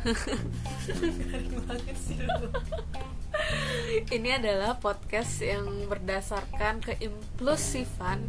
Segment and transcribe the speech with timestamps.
[4.16, 8.24] Ini adalah podcast yang berdasarkan keimpulsifan,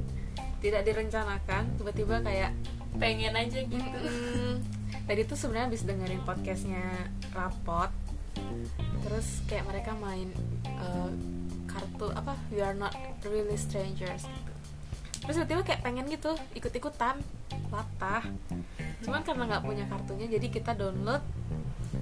[0.60, 2.52] tidak direncanakan, tiba-tiba kayak
[3.00, 3.98] pengen aja gitu.
[4.04, 4.60] Mm,
[5.08, 7.88] tadi tuh sebenarnya habis dengerin podcastnya rapot.
[9.08, 10.28] Terus kayak mereka main
[10.76, 11.08] uh,
[11.72, 12.92] kartu apa we are not
[13.24, 14.52] really strangers gitu.
[15.24, 17.16] Terus tiba-tiba kayak pengen gitu ikut-ikutan
[17.72, 18.28] latah.
[19.02, 21.24] Cuman karena nggak punya kartunya jadi kita download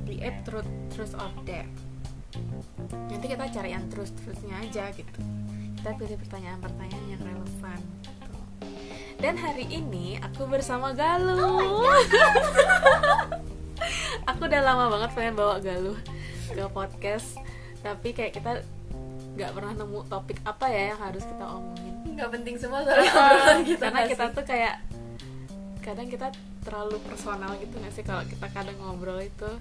[0.10, 1.90] di app Truth Truth or Dare
[3.10, 5.22] nanti kita cari yang terus terusnya aja gitu.
[5.80, 8.34] Kita pilih pertanyaan-pertanyaan yang relevan gitu.
[9.20, 11.84] dan hari ini aku bersama Galuh.
[14.30, 15.98] Aku udah lama banget pengen bawa Galuh
[16.52, 17.40] ke podcast
[17.80, 18.52] tapi kayak kita
[19.40, 21.96] nggak pernah nemu topik apa ya yang harus kita omongin.
[22.16, 24.76] Nggak penting semua soalnya kita karena kita tuh kayak
[25.80, 26.28] kadang kita
[26.64, 29.52] terlalu personal gitu nggak sih kalau kita kadang ngobrol itu?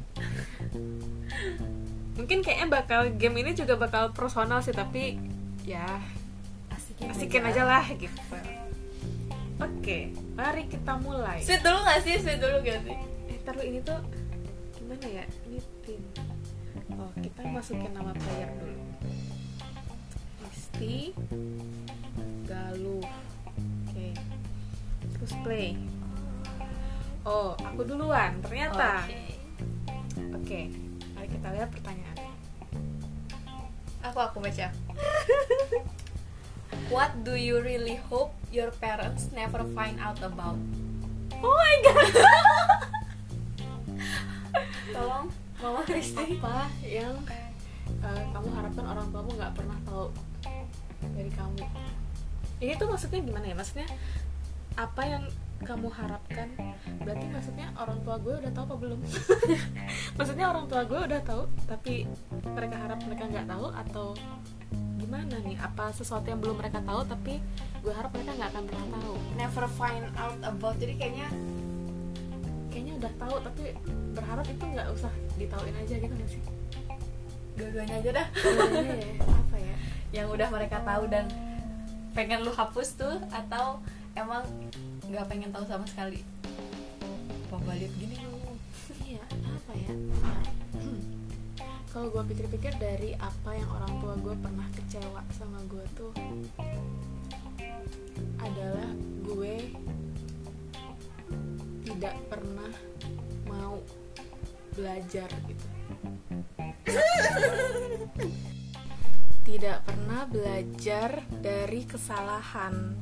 [2.19, 5.19] Mungkin kayaknya bakal game ini juga bakal personal sih tapi
[5.63, 5.87] ya
[6.75, 7.63] asikin, asikin aja.
[7.63, 8.19] lah gitu.
[9.59, 11.43] Oke mari kita mulai.
[11.43, 12.15] Sweet dulu nggak sih?
[12.19, 12.97] Sweet dulu gak sih?
[13.31, 13.99] Eh taruh ini tuh
[14.75, 15.25] gimana ya?
[15.47, 16.03] Ini tim
[16.99, 18.83] oh kita masukin nama player dulu.
[20.51, 21.15] Isti
[22.47, 23.07] Galuh.
[23.87, 24.09] Oke.
[25.19, 25.75] Terus play
[27.27, 29.23] oh aku duluan ternyata Oke.
[30.35, 30.61] oke
[31.17, 32.17] mari kita lihat pertanyaan
[34.05, 34.69] aku aku baca
[36.89, 40.57] What do you really hope your parents never find out about?
[41.45, 42.13] oh my god
[44.89, 45.29] Tolong,
[45.61, 46.41] Mama Kristi.
[46.41, 47.13] apa yang
[48.01, 50.09] eh, kamu harapkan orang tuamu nggak pernah tahu
[51.13, 51.61] dari kamu
[52.59, 53.87] ini tuh maksudnya gimana ya maksudnya
[54.75, 55.25] apa yang
[55.63, 56.49] kamu harapkan?
[57.03, 59.01] Berarti maksudnya orang tua gue udah tahu apa belum?
[60.19, 61.95] Maksudnya orang tua gue udah tahu tapi
[62.55, 64.07] mereka harap mereka nggak tahu atau
[64.99, 65.57] gimana nih?
[65.59, 67.43] Apa sesuatu yang belum mereka tahu tapi
[67.83, 69.15] gue harap mereka nggak akan pernah tahu?
[69.35, 70.77] Never find out about.
[70.79, 71.29] Jadi kayaknya
[72.71, 73.65] kayaknya udah tahu tapi
[74.15, 76.43] berharap itu nggak usah ditauin aja gitu nggak sih?
[77.59, 78.27] dua-duanya aja dah.
[78.39, 78.95] Ya,
[79.43, 79.77] apa ya?
[80.15, 81.27] Yang udah mereka tahu dan
[82.15, 83.83] pengen lu hapus tuh atau
[84.15, 84.47] emang
[85.09, 86.21] nggak pengen tahu sama sekali?
[87.49, 88.37] Papa lihat gini lu.
[89.09, 89.93] iya apa ya
[91.89, 96.13] kalau gue pikir-pikir dari apa yang orang tua gue pernah kecewa sama gue tuh
[98.39, 98.91] adalah
[99.25, 99.55] gue
[101.89, 102.73] tidak pernah
[103.49, 103.81] mau
[104.77, 105.67] belajar gitu
[109.49, 112.93] tidak pernah belajar dari kesalahan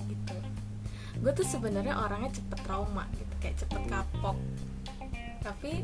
[1.26, 4.38] gue tuh sebenarnya orangnya cepet trauma gitu kayak cepet kapok.
[5.42, 5.82] Tapi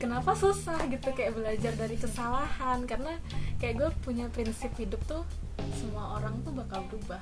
[0.00, 2.88] kenapa susah gitu kayak belajar dari kesalahan?
[2.88, 3.20] Karena
[3.60, 5.20] kayak gue punya prinsip hidup tuh
[5.76, 7.20] semua orang tuh bakal berubah.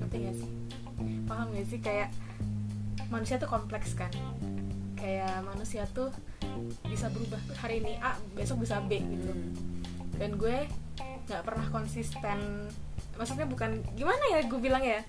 [0.00, 0.50] Ngerti gak sih?
[1.28, 1.80] Paham gak sih?
[1.84, 2.16] Kayak
[3.12, 4.08] manusia tuh kompleks kan?
[4.96, 6.08] Kayak manusia tuh
[6.88, 9.36] bisa berubah hari ini A besok bisa B gitu.
[10.16, 10.64] Dan gue
[11.28, 12.72] nggak pernah konsisten.
[13.20, 15.04] Maksudnya bukan gimana ya gue bilang ya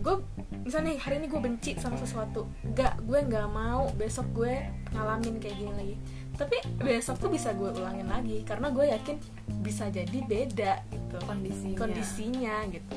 [0.00, 0.16] gue
[0.64, 2.48] misalnya hari ini gue benci sama sesuatu.
[2.72, 4.64] Gak gue nggak mau besok gue
[4.96, 5.96] ngalamin kayak gini lagi.
[6.40, 9.16] Tapi besok tuh bisa gue ulangin lagi karena gue yakin
[9.60, 11.16] bisa jadi beda gitu.
[11.28, 11.76] Kondisinya.
[11.76, 12.94] kondisinya gitu.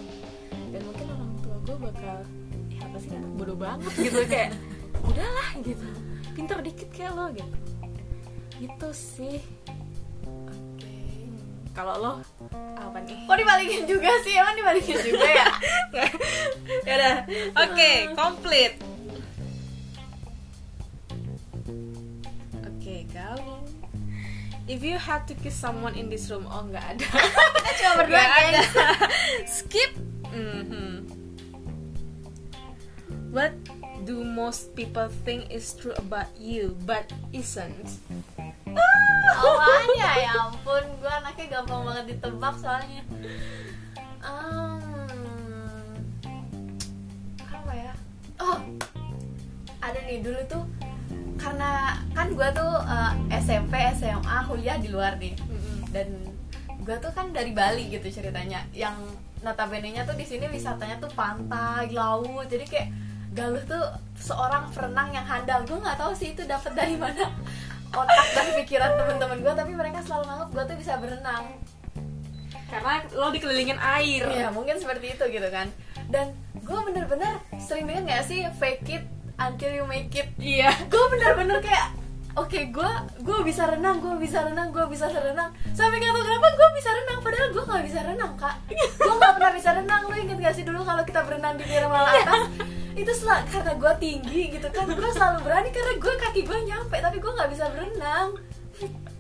[0.72, 2.18] Dan mungkin orang tua gue bakal
[2.72, 4.20] ya apa sih anak bodoh banget gitu.
[4.26, 4.56] Kayak
[5.04, 5.88] udahlah gitu.
[6.34, 7.58] Pinter dikit kayak lo gitu.
[8.64, 9.38] Gitu sih.
[11.74, 12.12] Kalau lo
[12.78, 14.34] apa nih Kok dibalikin juga sih?
[14.34, 15.48] Emang dibalikin juga ya?
[16.88, 17.16] ya udah
[17.58, 18.74] oke komplit
[22.62, 23.62] oke gaul
[24.66, 27.08] if you had to kiss someone in this room oh nggak ada
[27.58, 28.70] Kita cuma berdua ada guys.
[29.60, 29.92] skip
[30.34, 31.06] Mhm.
[33.30, 33.54] what
[34.02, 38.02] do most people think is true about you but isn't
[39.34, 43.04] Awalnya ya ampun, gue anaknya gampang banget ditebak soalnya.
[44.24, 45.98] Hmm,
[47.42, 47.94] apa ya?
[48.40, 48.60] Oh,
[49.84, 50.64] ada nih dulu tuh
[51.42, 55.34] karena kan gue tuh eh, SMP, SMA, kuliah di luar nih.
[55.90, 56.08] Dan
[56.84, 58.64] gue tuh kan dari Bali gitu ceritanya.
[58.72, 58.96] Yang
[59.44, 62.48] notabene-nya tuh di sini wisatanya tuh pantai laut.
[62.48, 62.90] Jadi kayak
[63.34, 63.82] Galuh tuh
[64.14, 65.66] seorang perenang yang handal.
[65.66, 67.34] Gue nggak tahu sih itu dapat dari mana
[67.94, 71.46] otak dan pikiran teman-teman gue tapi mereka selalu nganggap gue tuh bisa berenang.
[72.74, 74.26] Karena lo dikelilingin air.
[74.34, 75.70] Ya mungkin seperti itu gitu kan.
[76.10, 79.04] Dan gue bener-bener sering denger nggak sih fake it
[79.38, 80.34] until you make it?
[80.42, 80.74] Iya.
[80.90, 81.94] Gue bener-bener kayak
[82.34, 82.92] oke gue
[83.22, 86.90] gue bisa renang gue bisa renang gue bisa renang sampai nggak tahu kenapa gue bisa
[86.98, 88.56] renang padahal gue nggak bisa renang kak.
[88.98, 90.02] Gue nggak pernah bisa renang.
[90.10, 92.50] Lo inget gak sih dulu kalau kita berenang di Nirmala atas
[92.94, 96.96] itu sel- karena gue tinggi gitu kan gue selalu berani karena gue kaki gue nyampe
[96.96, 98.30] tapi gue nggak bisa berenang.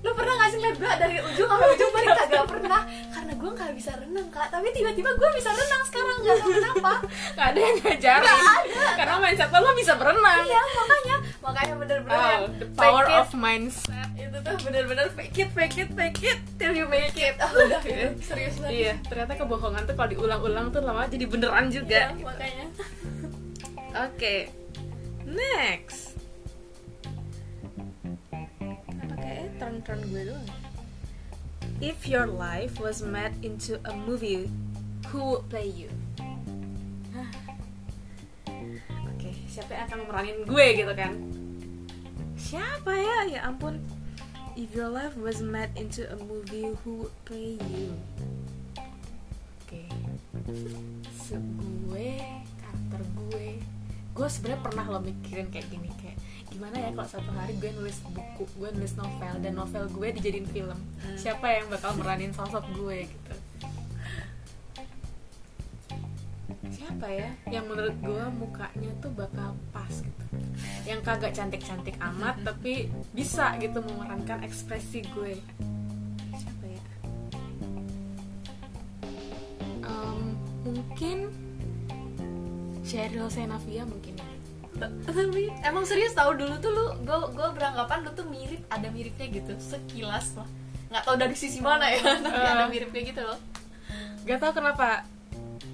[0.03, 2.11] Lo pernah gak sih liat gue dari ujung sampai ujung balik?
[2.17, 2.81] Kagak pernah.
[3.07, 4.51] Karena gue nggak bisa renang kak.
[4.51, 6.91] Tapi tiba-tiba gue bisa renang sekarang nggak tahu kenapa.
[7.31, 8.27] Gak ada yang ngajarin.
[8.27, 8.83] Nggak ada.
[8.93, 10.43] Karena mindset lo, bisa berenang.
[10.43, 13.15] Iya makanya makanya bener-bener Oh, yang the power it.
[13.15, 14.07] of mindset.
[14.13, 17.39] Itu tuh bener-bener fake it fake it fake it till you make it.
[17.39, 17.79] Oh, udah
[18.19, 18.75] serius banget.
[18.75, 22.11] Iya, ternyata kebohongan tuh kalau diulang-ulang tuh lama jadi beneran juga.
[22.11, 22.65] Iya, makanya
[23.93, 24.49] Oke,
[25.21, 26.17] next.
[28.89, 30.49] Apa kayaknya turn-turn gue doang.
[31.77, 34.49] If your life was made into a movie,
[35.13, 35.93] who would play you?
[39.13, 41.13] Oke, siapa yang akan meranin gue gitu kan?
[42.33, 43.17] Siapa ya?
[43.29, 43.77] Ya ampun.
[44.57, 47.93] If your life was made into a movie, who would play you?
[49.69, 49.85] Oke.
[50.43, 50.81] Gue,
[51.13, 51.39] karakter
[51.89, 52.52] gue.
[54.13, 56.17] Gue sebenarnya pernah lo mikirin kayak gini kayak
[56.53, 60.47] gimana ya kalau satu hari gue nulis buku, gue nulis novel dan novel gue dijadiin
[60.53, 60.77] film.
[60.77, 61.17] Hmm.
[61.17, 63.33] Siapa yang bakal meranin sosok gue gitu?
[66.69, 70.23] Siapa ya yang menurut gue mukanya tuh bakal pas gitu
[70.83, 75.39] yang kagak cantik-cantik amat tapi bisa gitu memerankan ekspresi gue
[76.35, 76.83] siapa ya
[79.83, 80.21] Em,
[80.63, 81.17] mungkin
[82.83, 84.27] Cheryl Senavia mungkin ya.
[85.05, 89.27] Tapi emang serius tahu dulu tuh lu gue gue beranggapan lu tuh mirip ada miripnya
[89.31, 90.49] gitu sekilas lah.
[90.89, 92.49] Nggak tahu dari sisi mana ya tapi Eh.
[92.49, 93.39] ada miripnya gitu loh.
[94.23, 95.05] Gak tau kenapa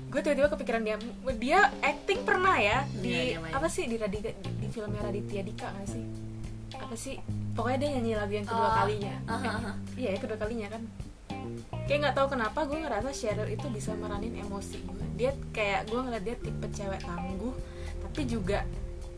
[0.06, 0.96] gue tiba-tiba kepikiran dia.
[1.34, 3.52] Dia acting pernah ya di Iya, main.
[3.52, 6.04] apa sih di Radika di, di filmnya Raditya Dika nggak sih?
[6.76, 7.16] Apa sih?
[7.52, 9.16] Pokoknya dia nyanyi lagu yang kedua Oh, kalinya.
[9.96, 10.82] iya ya kedua kalinya kan
[11.86, 15.06] kayak nggak tahu kenapa gue ngerasa Cheryl itu bisa meranin emosi gue.
[15.18, 17.56] Dia kayak gue ngeliat dia tipe cewek tangguh
[18.10, 18.66] tapi juga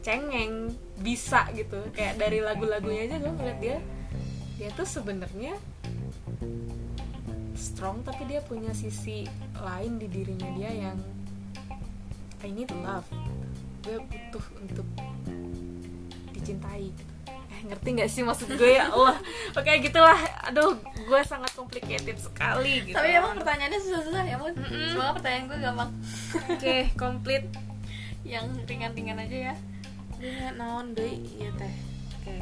[0.02, 1.80] cengeng bisa gitu.
[1.92, 3.78] Kayak dari lagu-lagunya aja gue ngeliat dia
[4.56, 5.58] dia tuh sebenarnya
[7.58, 9.26] strong tapi dia punya sisi
[9.58, 10.98] lain di dirinya dia yang
[12.42, 13.06] I need love.
[13.86, 14.88] Gue butuh untuk
[16.34, 17.11] dicintai gitu.
[17.62, 19.18] Ngerti nggak sih maksud gue ya Allah
[19.54, 20.18] oke gitulah
[20.50, 24.98] aduh gue sangat complicated sekali gitu tapi emang pertanyaannya susah-susah ya mun Mm-mm.
[24.98, 25.92] semoga pertanyaan gue gampang
[26.50, 27.44] oke komplit
[28.26, 29.56] yang ringan-ringan aja ya
[30.22, 31.74] dia naon deh iya teh
[32.22, 32.36] oke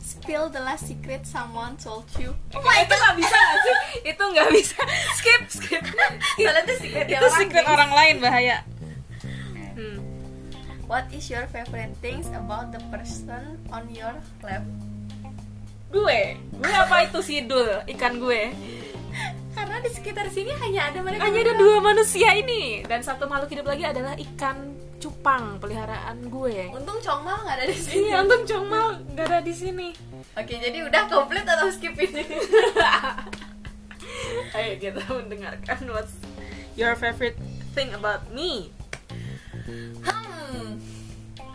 [0.00, 3.76] spill the last secret someone told you Oh itu nggak bisa nggak sih?
[4.12, 4.78] Itu nggak bisa.
[5.16, 5.82] Skip, skip.
[6.36, 7.72] soalnya itu secret itu secret guys.
[7.72, 8.62] orang lain bahaya.
[10.90, 14.10] What is your favorite things about the person on your
[14.42, 14.66] left
[15.94, 18.50] Gue, gue apa itu sidul ikan gue?
[19.50, 23.54] karena di sekitar sini hanya ada mereka Hanya ada dua manusia ini dan satu makhluk
[23.54, 26.74] hidup lagi adalah ikan cupang peliharaan gue.
[26.74, 29.88] untung Chongma nggak ada di sini Iya, untung Congmal nggak ada di sini.
[30.34, 32.22] Oke, jadi udah komplit atau skip ini?
[34.58, 36.18] Ayo kita mendengarkan what's
[36.74, 37.38] your favorite
[37.78, 38.74] thing about me.
[39.68, 40.68] Hmm,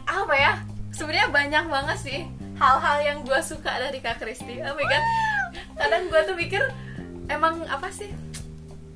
[0.06, 0.54] apa ya?
[0.96, 2.20] Sebenarnya banyak banget sih
[2.56, 4.64] hal-hal yang gue suka dari Kak Kristi.
[4.64, 5.04] Oh my god,
[5.76, 6.64] kadang gue tuh mikir
[7.28, 8.12] emang apa sih?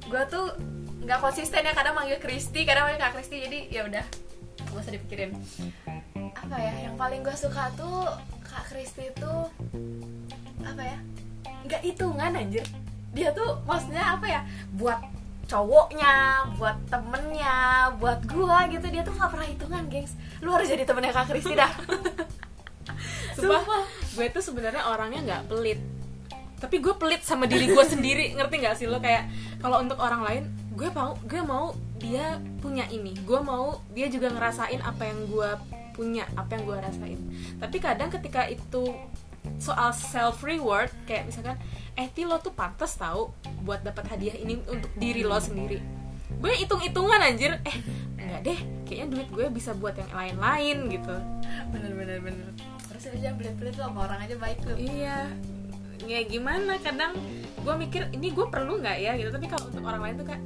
[0.07, 0.55] Gue tuh
[1.03, 3.37] nggak konsisten ya kadang manggil Kristi, kadang manggil Kak Kristi.
[3.43, 4.05] Jadi ya udah,
[4.63, 5.35] gak usah dipikirin.
[6.39, 6.73] Apa ya?
[6.87, 8.07] Yang paling gue suka tuh
[8.47, 9.51] Kak Kristi tuh
[10.63, 10.97] apa ya?
[11.67, 12.63] Nggak hitungan anjir.
[13.11, 14.41] Dia tuh maksudnya apa ya?
[14.79, 15.03] Buat
[15.49, 20.13] cowoknya, buat temennya, buat gua gitu dia tuh nggak pernah hitungan, gengs.
[20.45, 21.73] Lu harus jadi temennya Kak Kristi dah.
[23.39, 23.83] Sumpah, Sumpah.
[24.13, 25.79] gue tuh sebenarnya orangnya nggak pelit.
[26.59, 29.31] Tapi gue pelit sama diri gue sendiri, ngerti nggak sih lo kayak
[29.63, 30.43] kalau untuk orang lain,
[30.75, 35.49] gue mau gue mau dia punya ini, gue mau dia juga ngerasain apa yang gue
[35.95, 37.19] punya, apa yang gue rasain.
[37.59, 38.91] Tapi kadang ketika itu
[39.59, 41.59] soal self reward, kayak misalkan,
[41.99, 43.29] eh Ti, lo tuh pantas tahu
[43.67, 45.83] buat dapat hadiah ini untuk diri lo sendiri.
[46.39, 47.75] Gue hitung hitungan anjir, eh
[48.15, 51.15] enggak deh, kayaknya duit gue bisa buat yang lain-lain gitu.
[51.75, 52.47] bener bener bener.
[52.87, 54.73] Terus aja belit-belit lu sama orang aja baik lu.
[54.79, 55.27] iya
[56.07, 57.11] ya gimana kadang
[57.59, 60.39] gue mikir ini gue perlu nggak ya gitu tapi kalau untuk orang lain tuh kan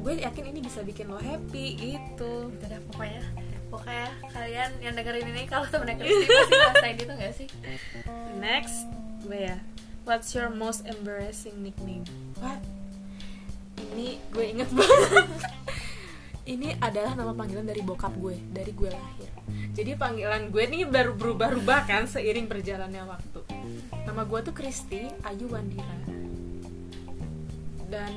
[0.00, 3.22] gue yakin ini bisa bikin lo happy gitu Gitu dah pokoknya.
[3.70, 7.48] Pokoknya kalian yang dengerin ini kalau temennya Kristi pasti ngerasain itu gak sih?
[8.42, 8.90] next
[9.22, 9.56] gue ya?
[10.02, 12.02] What's your most embarrassing nickname?
[12.42, 12.58] What?
[13.78, 15.28] Ini gue inget banget.
[16.50, 19.30] Ini adalah nama panggilan dari bokap gue dari gue lahir.
[19.70, 23.40] Jadi panggilan gue nih baru berubah-ubah kan seiring berjalannya waktu.
[24.02, 25.94] Nama gue tuh Kristi Ayu Wandira.
[27.86, 28.10] Dan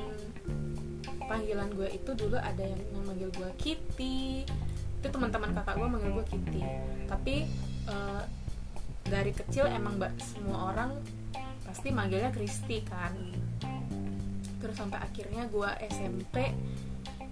[1.30, 4.42] panggilan gue itu dulu ada yang manggil gue Kitty
[5.04, 6.62] itu teman-teman kakak gue manggil gue Kitty.
[7.04, 7.34] Tapi
[7.84, 8.22] eh,
[9.04, 10.96] dari kecil emang mbak semua orang
[11.62, 13.12] pasti manggilnya Kristi kan.
[14.56, 16.56] Terus sampai akhirnya gue SMP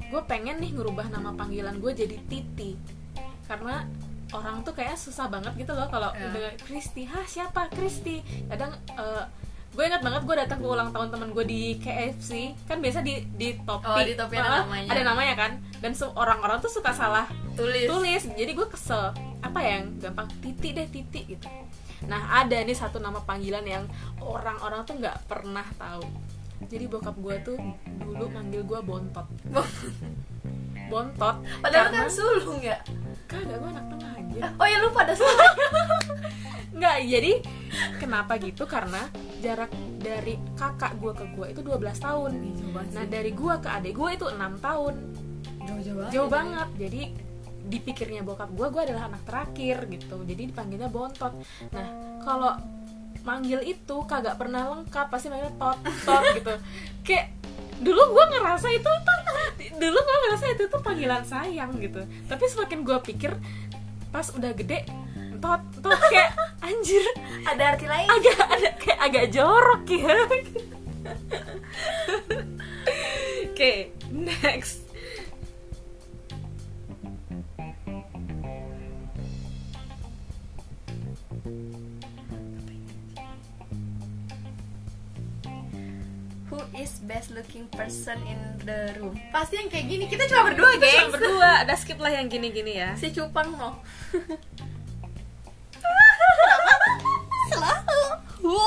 [0.04, 2.76] gue pengen nih ngerubah nama panggilan gue jadi Titi.
[3.48, 3.88] Karena
[4.32, 6.28] orang tuh kayak susah banget gitu loh kalau Ya.
[6.28, 7.72] udah Kristi hah siapa?
[7.72, 9.24] Kristi kadang eh,
[9.72, 13.24] gue ingat banget gue datang ke ulang tahun temen gue di KFC kan biasa di
[13.32, 14.88] di topi Oh, di topi ada namanya.
[14.92, 15.52] ada namanya kan?
[15.80, 17.24] Dan orang-orang tuh suka salah
[17.56, 17.88] tulis.
[17.88, 18.22] tulis.
[18.28, 19.16] Jadi gue kesel.
[19.40, 20.28] Apa ya yang gampang?
[20.38, 21.48] Titik deh titik gitu.
[22.04, 23.84] Nah ada nih satu nama panggilan yang
[24.20, 26.04] orang-orang tuh nggak pernah tahu.
[26.62, 27.56] Jadi bokap gue tuh
[27.98, 29.26] dulu manggil gue bontot
[30.92, 31.36] bontot.
[31.64, 32.76] Padahal karena kan sulung ya?
[33.24, 35.56] Kagak gue anak tengah aja oh ya lupa ada sulung.
[36.78, 37.32] Nggak jadi
[37.96, 38.64] kenapa gitu?
[38.68, 39.08] Karena
[39.40, 42.30] jarak dari kakak gue ke gue itu 12 tahun.
[42.92, 44.94] Nah dari gue ke adik gue itu enam tahun.
[45.62, 46.12] Jauh-jauh banget.
[46.12, 46.68] Jauh banget.
[46.76, 47.02] Jadi
[47.62, 50.20] dipikirnya bokap gue gue adalah anak terakhir gitu.
[50.26, 51.32] Jadi dipanggilnya bontot.
[51.72, 51.86] Nah
[52.20, 52.52] kalau
[53.22, 56.54] manggil itu kagak pernah lengkap pasti manggilnya tot tot gitu.
[57.06, 57.26] Kayak
[57.82, 59.18] dulu gue ngerasa itu tuh
[59.76, 62.00] dulu gue ngerasa itu tuh panggilan sayang gitu.
[62.30, 63.34] Tapi semakin gue pikir
[64.14, 64.86] pas udah gede
[65.42, 66.32] tot tot kayak
[66.66, 67.04] anjir.
[67.46, 68.08] Ada arti lain.
[68.08, 70.14] Agak ada kayak agak jorok ya.
[73.52, 74.81] Oke next
[86.82, 89.14] is best looking person in the room.
[89.30, 90.98] Pasti yang kayak gini kita cuma berdua Kita gengs.
[91.00, 91.50] cuma berdua.
[91.62, 92.90] Ada skip lah yang gini-gini ya.
[92.94, 93.78] Si cupang mau
[97.48, 98.02] selalu.
[98.42, 98.58] Hu.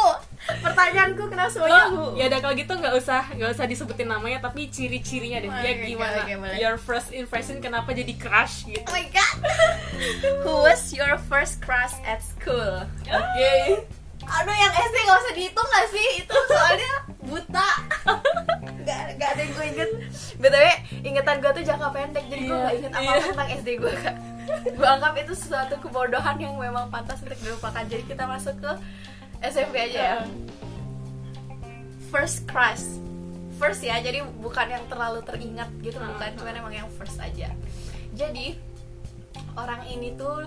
[0.45, 4.39] pertanyaanku kenapa semuanya hu Oh, ya udah kalau gitu nggak usah nggak usah disebutin namanya
[4.39, 5.49] tapi ciri-cirinya deh.
[5.51, 6.21] Dia Oke, gimana?
[6.21, 6.57] oke, boleh.
[6.61, 8.85] your first impression kenapa jadi crush gitu?
[8.85, 9.35] Oh my god.
[10.45, 12.85] Who was your first crush at school?
[13.03, 13.53] Oke.
[14.21, 16.07] Aduh yang SD gak usah dihitung gak sih?
[16.23, 16.91] Itu soalnya
[17.25, 17.69] buta.
[18.85, 19.89] Gak, gak ada yang gue inget.
[20.37, 20.67] BTW
[21.01, 23.25] ingetan gue tuh jangka pendek Jadi gue Iya, gak inget apa-apa iya.
[23.33, 24.15] tentang SD gue kak.
[24.77, 27.83] Gue anggap itu sesuatu kebodohan yang memang pantas untuk dilupakan.
[27.85, 28.71] Jadi kita masuk ke
[29.41, 30.17] SMP aja ya.
[32.13, 33.01] First crush.
[33.55, 37.49] First ya, jadi bukan yang terlalu teringat gitu Bukan, Ah, cuman emang yang first aja.
[38.11, 38.59] Jadi
[39.55, 40.43] orang ini tuh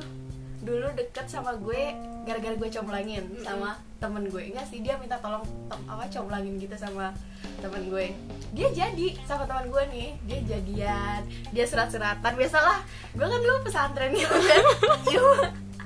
[0.60, 1.94] dulu deket sama gue
[2.26, 4.42] gara-gara gue comblangin sama temen gue.
[4.50, 7.10] Enggak sih dia minta tolong to- apa comblangin gitu sama
[7.58, 8.14] temen gue.
[8.54, 10.08] Dia jadi sama teman gue nih.
[10.24, 12.82] Dia jadian dia surat-suratan biasalah
[13.14, 14.62] gue kan dulu pesantren gitu kan.
[15.10, 15.26] Iya.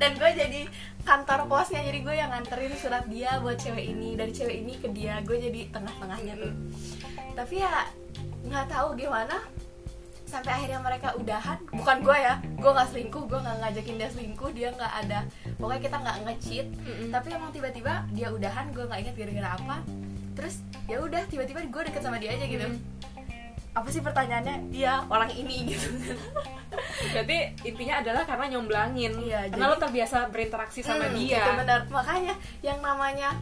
[0.00, 0.61] dan gue jadi
[1.07, 4.14] kantor posnya jadi gue yang nganterin surat dia buat cewek ini.
[4.14, 6.54] Dari cewek ini ke dia gue jadi tengah-tengahnya tuh.
[7.33, 7.88] Tapi ya
[8.42, 9.38] nggak tahu gimana
[10.32, 11.60] sampai akhirnya mereka udahan.
[11.68, 15.20] Bukan gue ya gue nggak selingkuh gue nggak ngajakin dia selingkuh dia nggak ada.
[15.56, 16.66] Pokoknya kita nggak nge-cheat.
[16.72, 17.08] Mm-mm.
[17.10, 19.76] tapi emang tiba-tiba dia udahan gue nggak ingat gara-gara apa.
[20.32, 20.54] Terus
[20.88, 22.64] ya udah tiba-tiba gue deket sama dia aja gitu.
[22.64, 22.80] Mm.
[23.72, 24.68] apa sih pertanyaannya?
[24.68, 25.88] Iya orang ini gitu.
[27.08, 29.12] Berarti intinya adalah karena nyomblangin.
[29.18, 31.40] Iya, karena jadi- lo terbiasa berinteraksi sama Hmm, dia.
[31.40, 33.32] itu benar makanya yang namanya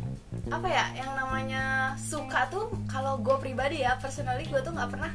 [0.47, 1.63] apa ya yang namanya
[1.95, 5.11] suka tuh kalau gue pribadi ya personally gue tuh nggak pernah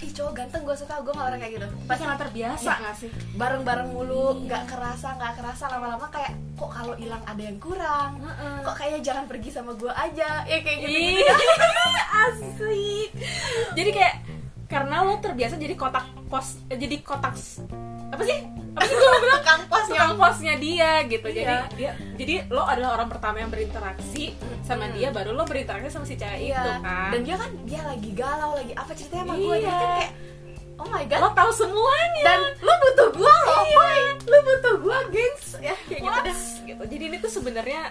[0.00, 1.66] ih cowok ganteng gue suka gue nggak orang kayak gitu.
[1.84, 2.74] Pas karena terbiasa Iya.
[2.80, 3.10] nggak sih?
[3.34, 4.40] Bareng-bareng mulu Iya.
[4.42, 8.10] nggak kerasa nggak kerasa lama-lama kayak kok kalau hilang ada yang kurang?
[8.62, 10.44] Kok kayaknya jangan pergi sama gue aja?
[10.44, 10.98] Ya kayak gitu.
[11.20, 11.34] Iya.
[12.20, 13.10] asik
[13.72, 14.14] jadi kayak
[14.66, 17.34] karena lo terbiasa jadi kotak pos jadi kotak
[18.10, 18.38] apa sih?
[18.70, 19.40] Apa sih gue bilang?
[19.40, 21.26] Tukang posnya tukang posnya dia gitu.
[21.26, 21.66] Jadi Iya.
[21.74, 24.94] dia jadi lo adalah orang pertama yang berinteraksi sama Hmm.
[24.94, 26.60] dia baru lo berinteraksi sama si cewek iya.
[26.60, 27.08] itu kan?
[27.10, 29.64] Dan dia kan dia lagi galau lagi apa ceritanya sama gue Iya.
[29.64, 30.12] jadi kan kayak
[30.76, 31.18] oh my god.
[31.18, 32.22] Lo tahu semuanya.
[32.24, 33.76] Dan lu butuh gue loh Iya.
[33.76, 34.00] boy.
[34.24, 35.46] Lu butuh gue gengs.
[35.58, 36.32] Ya kayak gitu
[36.66, 36.82] gitu.
[36.86, 37.82] Jadi ini tuh sebenarnya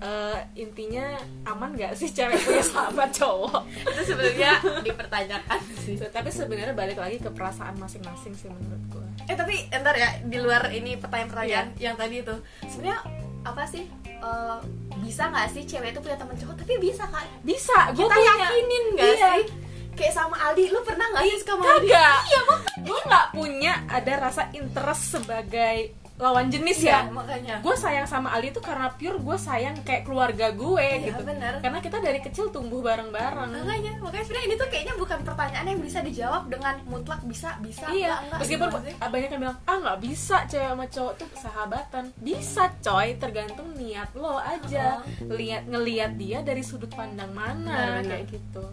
[0.00, 1.12] eh, intinya
[1.44, 3.68] aman gak sih cewek punya sahabat cowok?
[3.84, 6.00] Itu sebenarnya dipertanyakan sih.
[6.00, 10.18] So, tapi sebenarnya balik lagi ke perasaan masing-masing sih menurut gue eh tapi entar ya
[10.20, 12.34] di luar ini pertanyaan-pertanyaan yang tadi itu.
[12.66, 12.98] Sebenarnya
[13.40, 14.58] apa sih eh,
[14.98, 16.54] bisa nggak sih cewek itu punya teman cowok?
[16.58, 17.94] Tapi bisa kan bisa.
[17.94, 18.32] Gue kita punya.
[18.36, 19.28] yakinin nggak Iya.
[19.30, 19.42] sih?
[19.90, 21.88] Kayak sama Aldi lu pernah nggak sih suka sama Aldi?
[21.88, 22.40] iya
[22.80, 25.76] gue nggak punya ada rasa interest sebagai
[26.20, 27.10] lawan jenis Iya, ya.
[27.10, 27.54] makanya.
[27.58, 31.22] Gue sayang sama Ali tuh karena pure gue sayang kayak keluarga gue Iya, gitu.
[31.24, 31.58] bener.
[31.58, 33.50] karena kita dari kecil tumbuh bareng-bareng.
[33.56, 37.88] Makanya makanya sebenarnya ini tuh kayaknya bukan pertanyaan yang bisa dijawab dengan mutlak bisa bisa
[37.88, 41.28] iya enggak, enggak, meskipun gitu banyak yang bilang ah nggak bisa cewek sama cowok tuh
[41.34, 42.04] sahabatan.
[42.14, 45.00] Bisa coy tergantung niat lo aja.
[45.22, 48.10] Lihat ngelihat dia dari sudut pandang mana Benar-benar.
[48.12, 48.64] kayak gitu.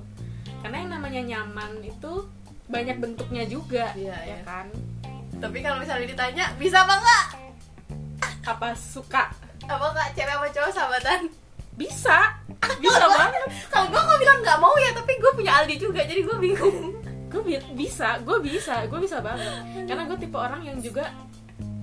[0.60, 2.14] Karena yang namanya nyaman itu
[2.68, 4.40] banyak bentuknya juga Iya, ya iya.
[4.44, 4.68] kan
[5.38, 7.26] tapi kalau misalnya ditanya bisa apa enggak?
[8.48, 9.30] Apa suka?
[9.68, 10.08] Apa enggak?
[10.16, 11.20] Cewek sama cowok sahabatan?
[11.78, 12.18] Bisa.
[12.82, 13.44] Bisa banget.
[13.70, 16.78] Kalau gue kok bilang nggak mau ya tapi gue punya Aldi juga jadi gue bingung.
[17.30, 17.42] Gue
[17.76, 18.18] bisa.
[18.26, 18.88] Gue bisa.
[18.90, 19.46] Gue bisa banget.
[19.86, 21.14] Karena gue tipe orang yang juga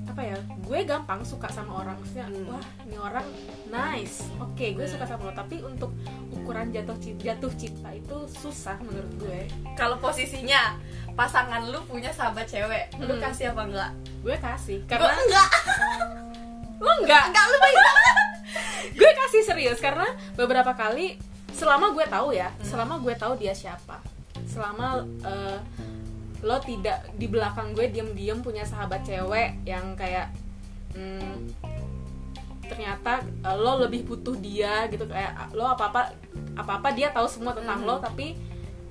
[0.05, 1.99] apa ya gue gampang suka sama orang.
[1.99, 2.47] Maksudnya Hmm.
[2.49, 3.27] wah ini orang
[3.71, 4.27] nice.
[4.43, 5.33] Oke gue suka sama lo.
[5.35, 5.95] Tapi untuk
[6.31, 9.47] ukuran jatuh cinta, jatuh cinta itu susah menurut gue.
[9.75, 10.75] Kalau posisinya
[11.15, 12.91] pasangan lu punya sahabat cewek.
[12.99, 13.23] Lu Hmm.
[13.23, 13.91] kasih apa enggak?
[14.21, 15.49] Gue kasih karena enggak.
[16.85, 17.25] Lo enggak.
[17.29, 17.77] Enggak lu baik
[18.95, 20.05] gue kasih serius karena
[20.35, 21.17] beberapa kali
[21.51, 23.99] selama gue tahu ya selama gue tahu dia siapa
[24.45, 25.59] selama eh,
[26.41, 30.31] lo tidak di belakang gue diem-diem punya sahabat cewek yang kayak
[30.93, 31.51] hmm,
[32.63, 36.03] ternyata eh, lo lebih butuh dia gitu kayak lo apa apa
[36.55, 37.87] apa apa dia tahu semua tentang Mhm.
[37.87, 38.37] lo tapi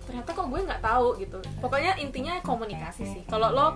[0.03, 1.39] ternyata kok gue nggak tahu gitu.
[1.59, 3.23] Pokoknya intinya komunikasi sih.
[3.27, 3.67] Kalau lo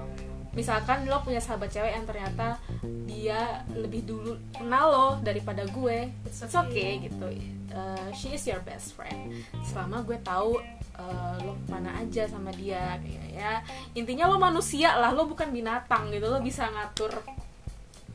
[0.57, 2.57] misalkan lo punya sahabat cewek yang ternyata
[3.05, 7.29] dia lebih dulu kenal lo daripada gue it's okay gitu.
[7.69, 9.38] Uh, she is your best friend.
[9.62, 10.57] Selama gue tahu
[10.98, 13.53] uh, lo mana aja sama dia kayak ya.
[13.93, 16.25] Intinya lo manusia lah lo bukan binatang gitu.
[16.25, 17.12] Lo bisa ngatur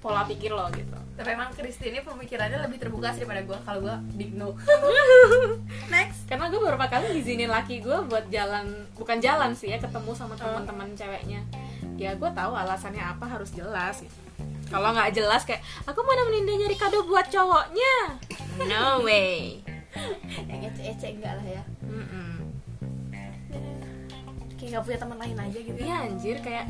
[0.02, 0.98] pola pikir lo gitu.
[1.14, 4.58] Tapi emang Kristi ini pemikirannya lebih terbuka sih daripada gue kalau gue big no
[5.94, 6.26] next.
[6.26, 10.34] Karena gue beberapa kali ngizinin laki gue buat jalan bukan jalan sih ya ketemu sama
[10.34, 11.46] teman-teman ceweknya.
[11.94, 14.18] Ya gue tahu alasannya apa harus jelas gitu.
[14.66, 17.94] Kalau nggak jelas kayak aku mau nemenin dia nyari kado buat cowoknya.
[18.66, 19.62] No way.
[20.50, 21.62] Yang ece-ece enggak lah ya.
[21.86, 22.30] Mm-mm.
[24.56, 25.78] kayak nggak punya teman lain aja gitu.
[25.78, 26.66] Iya anjir kayak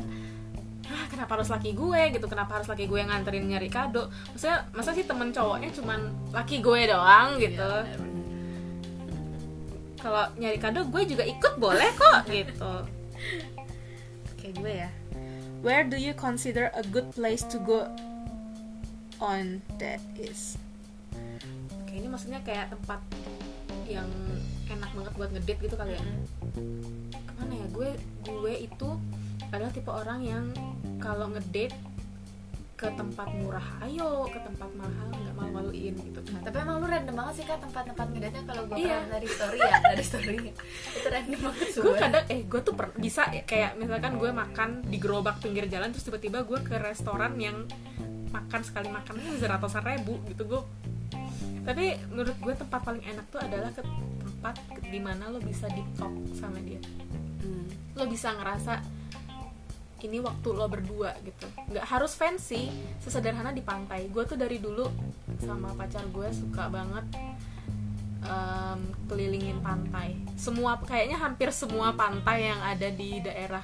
[0.89, 2.01] ah, kenapa harus laki gue?
[2.11, 4.11] Gitu kenapa harus laki gue yang nganterin nyari kado?
[4.35, 5.99] Maksudnya masa sih temen cowoknya cuman
[6.35, 7.71] laki gue doang gitu.
[7.83, 8.21] Iya, bener-bener.
[10.03, 12.73] kalau nyari kado gue juga ikut boleh kok gitu.
[14.35, 14.91] Oke gue ya.
[15.63, 17.87] Where do you consider a good place to go
[19.23, 20.59] on that is?
[21.79, 22.99] Oke ini maksudnya kayak tempat
[23.87, 24.11] yang
[24.67, 26.03] enak banget buat ngedate gitu kali ya?
[27.15, 27.67] Ke mana ya?
[27.71, 27.95] Gue
[28.27, 28.89] gue itu
[29.53, 30.45] adalah tipe orang yang
[30.97, 31.75] kalau ngedate
[32.73, 37.33] ke tempat murah ayo ke tempat mahal nggak malu-maluin gitu tapi emang lu random banget
[37.39, 38.97] sih kan tempat-tempat ngedate kalau gue Iya.
[38.97, 40.35] pernah dari story ya dari story.
[40.91, 44.69] Itu random banget gue kadang eh gue tuh per- bisa ya, kayak misalkan gue makan
[44.83, 47.63] di gerobak pinggir jalan terus tiba-tiba gue ke restoran yang
[48.33, 50.43] makan sekali makannya bisa ratusan ribu gitu.
[50.43, 50.61] Gue
[51.63, 53.79] tapi menurut gue tempat paling enak tuh adalah ke
[54.19, 56.81] tempat di mana lo bisa deep talk sama dia.
[57.39, 57.63] Hmm.
[57.93, 58.79] lo bisa ngerasa
[60.03, 61.47] ini waktu lo berdua gitu.
[61.71, 64.11] Nggak harus fancy sesederhana di pantai.
[64.11, 64.87] Gue tuh dari dulu
[65.39, 67.05] sama pacar gue suka banget
[68.27, 70.19] em, kelilingin pantai.
[70.35, 73.63] Semua kayaknya hampir semua pantai yang ada di daerah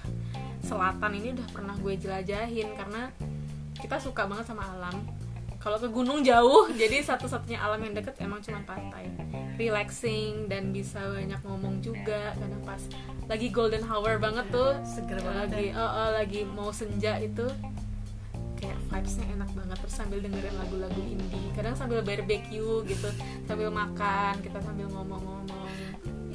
[0.64, 3.12] selatan ini udah pernah gue jelajahin karena
[3.80, 4.96] kita suka banget sama alam
[5.60, 9.12] kalau ke gunung jauh jadi satu-satunya alam yang deket emang cuma pantai.
[9.60, 12.82] Relaxing dan bisa banyak ngomong juga kadang pas
[13.28, 15.84] lagi golden hour banget tuh seger banget lagi ya.
[15.84, 17.46] eh, eh, lagi mau senja itu
[18.56, 19.78] kayak vibesnya enak banget.
[19.84, 23.10] Terus sambil dengerin lagu-lagu indie kadang sambil barbecue gitu
[23.44, 25.76] sambil makan kita sambil ngomong-ngomong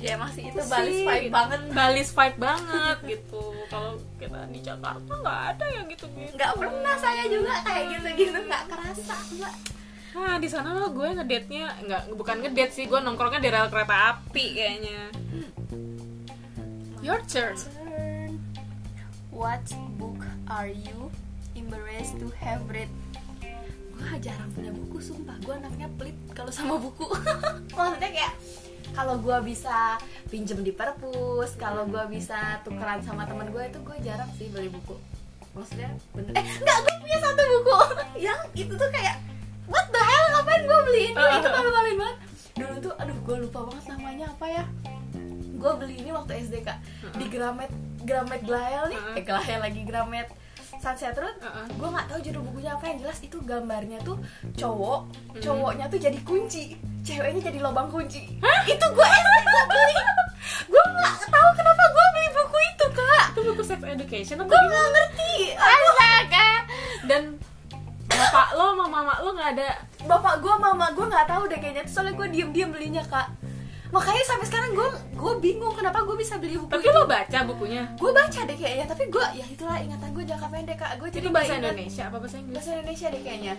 [0.04, 4.60] ya emang sih itu balis sih, vibe banget balis vibe banget gitu kalau kita di
[4.60, 9.54] Jakarta nggak ada yang gitu gitu nggak pernah saya juga kayak gitu-gitu nggak kerasa mbak
[10.14, 13.72] nah di sana lo gue ngedate nya nggak bukan ngedate sih gue nongkrongnya di rel
[13.72, 15.08] kereta api kayaknya
[17.00, 18.36] your turn Turn.
[19.32, 19.64] What
[19.98, 21.10] book are you
[21.56, 22.92] embarrassed to have read?
[23.94, 25.34] Gue jarang punya buku, sumpah.
[25.42, 27.02] Gue anaknya pelit kalau sama buku.
[27.76, 28.34] Maksudnya kayak
[28.94, 29.98] kalau gue bisa
[30.30, 34.70] pinjem di perpus, kalau gue bisa tukeran sama temen gue itu gue jarang sih beli
[34.70, 34.94] buku.
[35.54, 36.32] Maksudnya bener.
[36.38, 37.78] Eh enggak, gue punya satu buku
[38.22, 39.18] yang itu tuh kayak
[39.66, 41.18] what the hell ngapain gue beli ini?
[41.18, 42.18] itu malu-maluin banget.
[42.54, 44.64] Dulu tuh, aduh gue lupa banget namanya apa ya
[45.64, 46.76] gue beli ini waktu SD kak
[47.16, 47.72] di Gramet
[48.04, 50.28] Gramet Glael nih eh Glael lagi Gramet
[50.84, 51.66] Sunset Road uh -uh.
[51.72, 52.92] gue nggak tahu judul bukunya apa.
[52.92, 54.20] Yang jelas itu gambarnya tuh
[54.52, 55.00] cowok.
[55.08, 55.40] Hmm.
[55.40, 56.76] cowoknya tuh jadi kunci.
[57.00, 58.36] Ceweknya jadi lubang kunci.
[58.44, 58.60] Hah?
[58.68, 59.96] itu gue gue beli
[60.68, 63.24] gue nggak tahu kenapa gue beli buku itu kak.
[63.32, 65.32] Itu buku sex education gue nggak ngerti.
[65.56, 66.48] Astaga
[67.08, 67.22] dan
[68.04, 69.68] bapak lo mama mama lo nggak ada?
[70.04, 71.88] Bapak gue mama gue nggak tahu deh kayaknya.
[71.88, 73.32] Soalnya gue diem diem belinya kak
[73.94, 77.82] makanya sampai sekarang gue gue bingung kenapa gue bisa beli buku tapi lo baca bukunya
[77.94, 81.22] gue baca deh kayaknya tapi gue ya itulah ingatan gue jangka pendek kak gue jadi
[81.22, 81.62] itu bahasa ingat.
[81.64, 83.54] Indonesia apa bahasa Inggris bahasa Indonesia deh kayaknya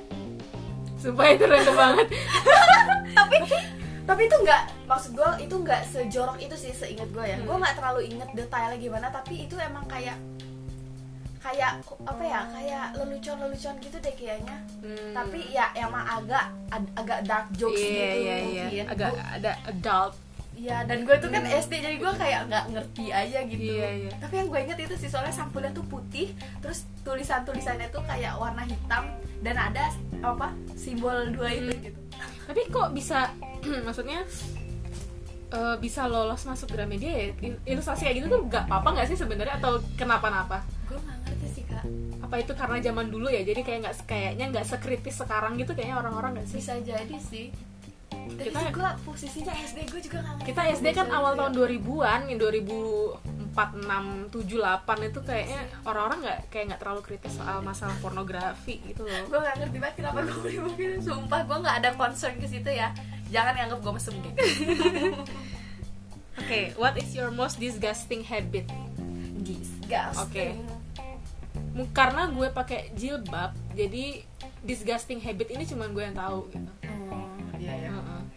[0.97, 2.07] sumpah itu random banget
[3.13, 3.35] tapi
[4.05, 7.45] tapi itu nggak maksud gue itu nggak sejorok itu sih seingat gue ya Hmm.
[7.45, 10.19] gue nggak terlalu inget detailnya gimana tapi itu emang kayak
[11.37, 15.13] kayak apa ya kayak lelucon-lelucon gitu deh kayaknya Hmm.
[15.13, 18.21] tapi ya emang agak ag- agak dark jokes iya gitu
[18.51, 18.85] iya mungkin.
[18.89, 20.13] agak ada adult
[20.55, 21.51] Iya dan gue tuh kan Hmm.
[21.53, 23.71] SD jadi gue kayak nggak ngerti aja gitu.
[23.71, 24.11] Iya, iya.
[24.15, 28.33] Tapi yang gue inget itu sih soalnya sampulnya tuh putih, terus tulisan tulisannya tuh kayak
[28.33, 29.03] warna hitam
[29.39, 29.91] dan ada
[30.21, 31.83] apa simbol dua itu Hmm.
[31.83, 31.99] gitu.
[32.45, 33.29] tapi kok bisa
[33.85, 34.23] maksudnya
[35.47, 39.17] eh, bisa lolos masuk Gramedia ya Il- ilustrasi kayak gitu tuh gak apa-apa nggak sih
[39.17, 41.85] sebenarnya atau kenapa-napa Gue nggak ngerti sih kak.
[42.19, 45.97] apa itu karena zaman dulu ya jadi kayak nggak kayaknya nggak sekritis sekarang gitu kayaknya
[45.99, 47.45] orang-orang nggak sih Bisa jadi sih.
[48.27, 50.47] Dan Kita- gue posisinya SD gue juga nggak ngerti.
[50.47, 53.21] kita SD kan awal tahun 2000-an yang 2004
[53.77, 59.01] 6 7 8 itu kayaknya orang-orang nggak kayak nggak terlalu kritis soal masalah pornografi gitu
[59.01, 60.97] loh Gue nggak ngerti banget kenapa gue beli buku itu.
[61.05, 62.91] Sumpah gue nggak ada concern ke situ ya.
[63.27, 64.37] Jangan anggap gue mesum gitu.
[66.35, 68.67] Oke, what is your most disgusting habit?
[69.85, 70.19] Gas.
[70.19, 70.59] Oke.
[71.71, 74.19] Mu- Karena gue pakai jilbab, jadi
[74.61, 76.71] disgusting habit ini cuma gue yang tahu gitu.
[77.07, 77.23] Oh,
[77.55, 77.94] iya ya.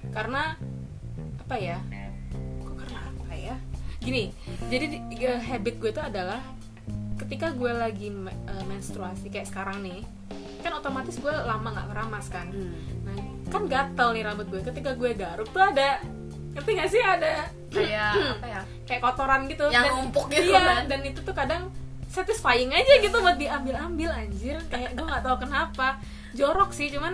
[0.09, 0.15] Heeh.
[0.15, 0.43] Karena
[1.39, 1.79] apa ya?
[2.59, 3.55] Kok karena apa ya?
[3.99, 4.33] Gini,
[4.67, 6.41] jadi di- eh, habit gue itu adalah
[7.19, 10.01] ketika gue lagi eh, menstruasi kayak sekarang nih,
[10.59, 12.47] kan otomatis gue lama nggak keramas kan.
[12.49, 12.73] Hmm.
[13.05, 13.17] Nah,
[13.47, 14.61] kan gatel nih rambut gue.
[14.63, 16.01] Ketika gue garuk tuh ada,
[16.51, 18.61] ngerti gak sih ada Kayak apa ya?
[18.83, 20.83] kayak kotoran gitu Yang Dan- numpuk gitu iya, kan.
[20.89, 21.69] dan itu tuh kadang
[22.09, 26.01] satisfying aja gitu buat diambil-ambil anjir kayak gue nggak tahu kenapa
[26.33, 27.13] jorok sih cuman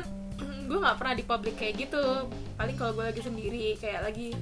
[0.64, 2.02] gue nggak pernah di publik kayak gitu
[2.54, 4.32] paling kalau gue lagi sendiri kayak lagi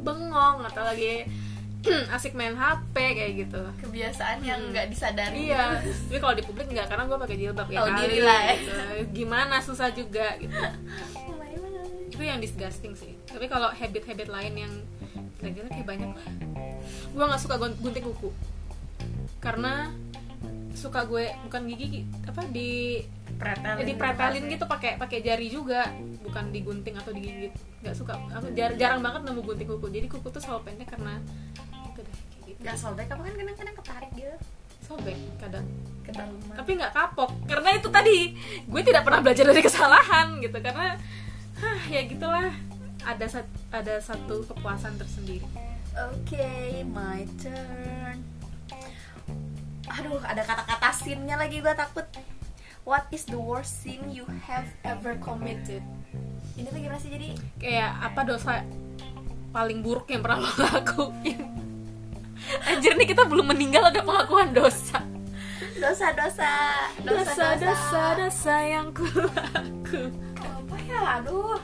[0.00, 1.24] bengong atau lagi
[2.14, 4.72] asik main HP kayak gitu Kebiasaan yang Hmm.
[4.72, 5.46] nggak disadari.
[5.46, 8.40] iya tapi kalau di publik nggak karena gue pakai jilbab ya Tahu kali, diri lah
[8.42, 8.54] ya.
[8.54, 8.72] gitu.
[9.14, 11.36] gimana susah juga gitu Oh
[12.14, 14.72] itu yang disgusting sih tapi kalau habit-habit lain yang
[15.36, 16.26] kira-kira kayak banyak lah
[16.86, 18.30] gue nggak suka gun- gunting kuku
[19.38, 19.92] karena
[20.74, 23.00] suka gue bukan gigi apa di
[23.34, 25.90] Pretelin ya dipretelin gitu pakai pakai jari juga.
[26.22, 27.50] Bukan digunting atau digigit.
[27.82, 29.86] Nggak suka aku jar- jarang banget nemu gunting kuku.
[29.90, 31.18] Jadi kuku tuh selalu pendek karena
[31.88, 32.60] itu deh kayak gitu.
[32.62, 34.36] Gak sobek apa kan kadang-kadang ketarik gitu
[34.84, 35.66] sobek kadang.
[36.04, 38.16] Ke dalam tapi nggak kapok karena itu tadi
[38.62, 40.58] gue tidak pernah belajar dari kesalahan gitu.
[40.60, 40.94] Karena
[41.58, 42.52] hah ya gitulah.
[43.04, 45.44] Ada sat- ada satu kepuasan tersendiri.
[46.10, 48.18] Oke, my turn.
[49.88, 52.06] Aduh, ada kata-kata sinnya lagi gue takut.
[52.84, 55.80] What is the worst sin you have ever committed?
[56.54, 57.32] Ini tuh gimana sih jadi?
[57.56, 58.60] kayak apa dosa
[59.50, 61.40] paling buruk yang pernah lo lakuin
[62.68, 65.00] anjir nih kita belum meninggal ada pengakuan dosa
[65.74, 66.50] Dosa-dosa,
[67.02, 70.06] dosa dosa dosa yang ku laku
[70.38, 71.00] Apa ya?
[71.18, 71.58] Aduh.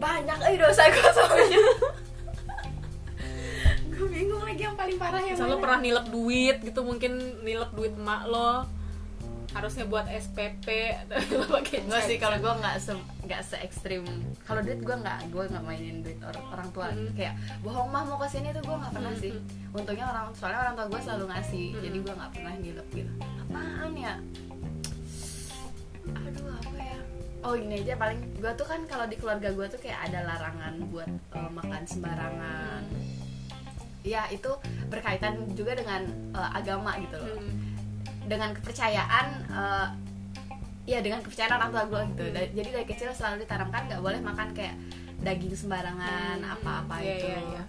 [0.00, 1.60] Banyak eh dosa gue soalnya.
[4.94, 5.62] paling parah yang Misal lo mana.
[5.62, 8.66] pernah nilep duit gitu mungkin nilep duit emak lo
[9.52, 10.66] harusnya buat SPP
[11.06, 12.20] tapi lo pakai Enggak sih cek.
[12.20, 14.02] kalau gue nggak se nggak se ekstrim
[14.42, 17.14] kalau duit gue nggak gue nggak mainin duit or- orang tua Hmm.
[17.14, 19.22] kayak bohong mah mau ke sini tuh gue nggak pernah Hmm.
[19.22, 19.32] sih
[19.70, 21.82] untungnya orang soalnya orang tua gue selalu ngasih Hmm.
[21.82, 24.14] jadi gue nggak pernah nilep gitu apaan ya
[26.04, 26.98] aduh apa ya
[27.42, 30.74] oh ini aja paling gue tuh kan kalau di keluarga gue tuh kayak ada larangan
[30.88, 32.82] buat eh, makan sembarangan
[34.04, 34.50] ya itu
[34.86, 37.56] berkaitan juga dengan eh, agama gitu loh Hmm.
[38.24, 39.88] dengan kepercayaan eh,
[40.86, 42.52] ya dengan kepercayaan orang tua gue gitu Hmm.
[42.52, 44.76] Jadi dari kecil selalu ditanamkan nggak boleh makan kayak
[45.18, 46.54] daging sembarangan Hmm.
[46.54, 47.64] apa-apa Iya, itu iya, iya.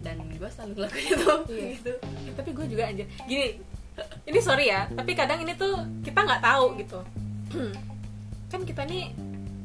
[0.00, 1.64] dan gue selalu ngelakuin itu Iya.
[1.74, 1.92] gitu
[2.24, 3.46] Ya, tapi gue juga anjir gini
[4.24, 6.98] ini sorry ya tapi kadang ini tuh kita nggak tahu gitu
[8.50, 9.12] kan kita nih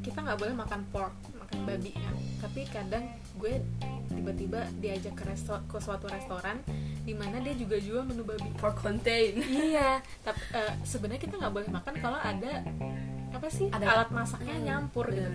[0.02, 3.06] kita nggak boleh makan pork makan babi kan tapi kadang
[3.40, 3.64] gue
[4.10, 6.60] tiba-tiba diajak ke resto ke suatu restoran
[7.02, 8.52] di mana dia juga jual menu babi.
[8.58, 9.40] For contain.
[9.72, 12.62] Iya tapi eh, sebenarnya kita nggak boleh makan kalau ada
[13.30, 15.30] apa sih Ada- alat masaknya Hmm, nyampur gitu.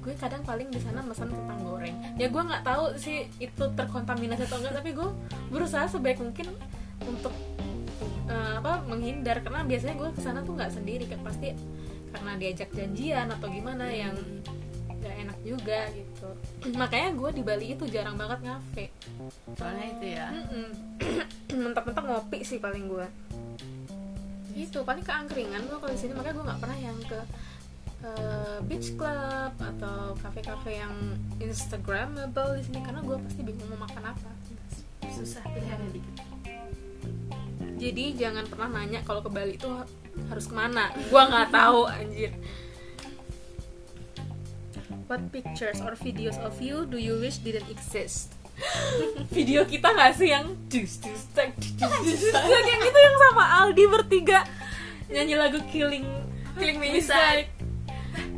[0.00, 1.92] gue kadang paling di sana pesan kentang goreng.
[2.16, 5.08] Ya gue nggak tahu sih itu terkontaminasi atau enggak tapi gue
[5.48, 6.56] berusaha sebaik mungkin
[7.02, 7.32] untuk
[8.26, 9.40] eh, apa menghindar.
[9.40, 11.20] Karena biasanya gue ke sana tuh nggak sendiri kan.
[11.20, 11.52] Pasti
[12.10, 14.16] karena diajak janjian atau gimana yang
[15.00, 16.28] nggak enak juga gitu.
[16.80, 18.92] Makanya gue di Bali itu jarang banget ngafe.
[19.56, 20.28] Soalnya itu ya.
[21.64, 23.08] Mentok-mentok ngopi sih paling gue
[24.60, 27.20] itu paling keangkringan gue kalau di sini makanya gue nggak pernah yang ke
[28.04, 30.94] eh, beach club atau kafe-kafe yang
[31.40, 34.30] instagramable di sini karena gue pasti bingung mau makan apa.
[35.10, 36.16] Susah pilihannya dikit.
[37.80, 39.68] Jadi jangan pernah nanya kalau ke Bali itu
[40.28, 40.92] harus ke mana.
[41.08, 42.32] Gue nggak tahu anjir
[45.10, 48.30] what pictures or videos of you do you wish didn't exist?
[49.34, 54.46] Video kita nggak sih yang dus dus tak dus yang itu yang sama Aldi bertiga.
[55.10, 56.06] Nyanyi lagu Killing
[56.54, 57.50] Killing Me Inside.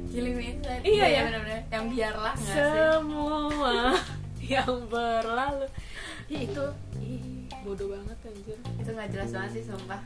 [0.09, 0.83] Killing Me Inside.
[0.89, 1.21] Iya, ya.
[1.29, 1.61] bener-bener.
[1.69, 2.65] Yang biarlah nggak sih?
[2.65, 3.77] Semua
[4.57, 5.69] yang berlalu.
[6.33, 6.65] Ya itu
[7.05, 8.59] ih, bodoh banget anjir.
[8.81, 10.01] Itu nggak jelas banget sih sumpah.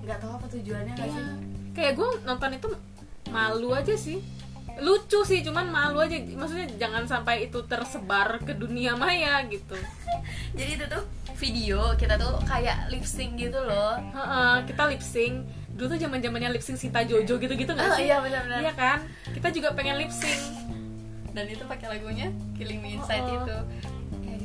[0.00, 1.20] Nggak tahu apa tujuannya nggak sih?
[1.20, 1.36] Iya.
[1.78, 2.68] kayak gue nonton itu
[3.30, 4.18] malu aja sih
[4.78, 6.14] lucu sih cuman malu aja.
[6.14, 9.74] Maksudnya jangan sampai itu tersebar ke dunia maya gitu.
[10.58, 11.02] Jadi itu tuh
[11.38, 13.98] video kita tuh kayak lip sync gitu loh.
[13.98, 15.46] Heeh, kita lip sync.
[15.78, 18.10] Dulu tuh zaman zamannya lip sync Sita Jojo gitu gitu nggak Oh, sih?
[18.10, 18.58] iya benar-benar.
[18.58, 18.98] Iya kan?
[19.30, 20.40] Kita juga pengen lip sync.
[21.30, 23.38] Dan itu pakai lagunya Killing Me Inside Oh, oh.
[23.38, 23.56] itu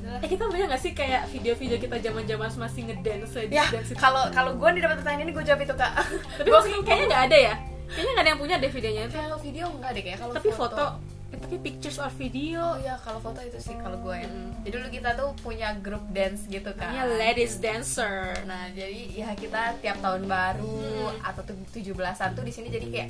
[0.04, 3.66] gitu eh kita punya nggak sih kayak video-video kita zaman zaman masih ngedance ya
[3.98, 5.94] kalau kalau gue didapat pertanyaan ini gue jawab itu kak.
[6.38, 7.54] Tapi Gua maksudnya kayaknya nggak ada ya
[7.94, 10.50] kayaknya nggak ada yang punya deh videonya itu kalau video enggak deh kayak kalau tapi
[10.52, 10.84] foto
[11.30, 14.50] eh, tapi pictures or video oh iya kalau foto itu sih kalau gue ya Mm.
[14.62, 19.30] jadi dulu kita tuh punya grup dance gitu kan namanya ladies dancer Nah, jadi ya
[19.34, 20.80] kita tiap tahun baru
[21.10, 21.20] Hmm.
[21.24, 23.10] atau tujuh belasan tuh di sini jadi kayak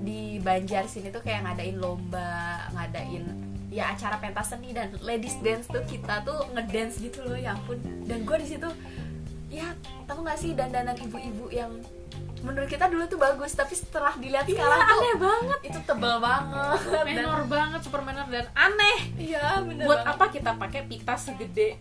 [0.00, 3.24] di Banjar sini tuh kayak ngadain lomba, ngadain
[3.68, 7.76] ya acara pentas seni dan ladies dance tuh kita tuh ngedance gitu loh ya ampun.
[8.02, 8.68] Dan gue di situ
[9.48, 9.70] ya
[10.06, 11.70] tahu nggak sih dandanan ibu-ibu yang
[12.40, 15.58] menurut kita dulu tuh bagus tapi setelah dilihat Iya, sekarang tuh aneh banget.
[15.68, 18.98] itu tebel banget dan menor banget super menor dan aneh.
[19.16, 20.14] Iya bener buat banget.
[20.16, 21.76] apa kita pakai pita segede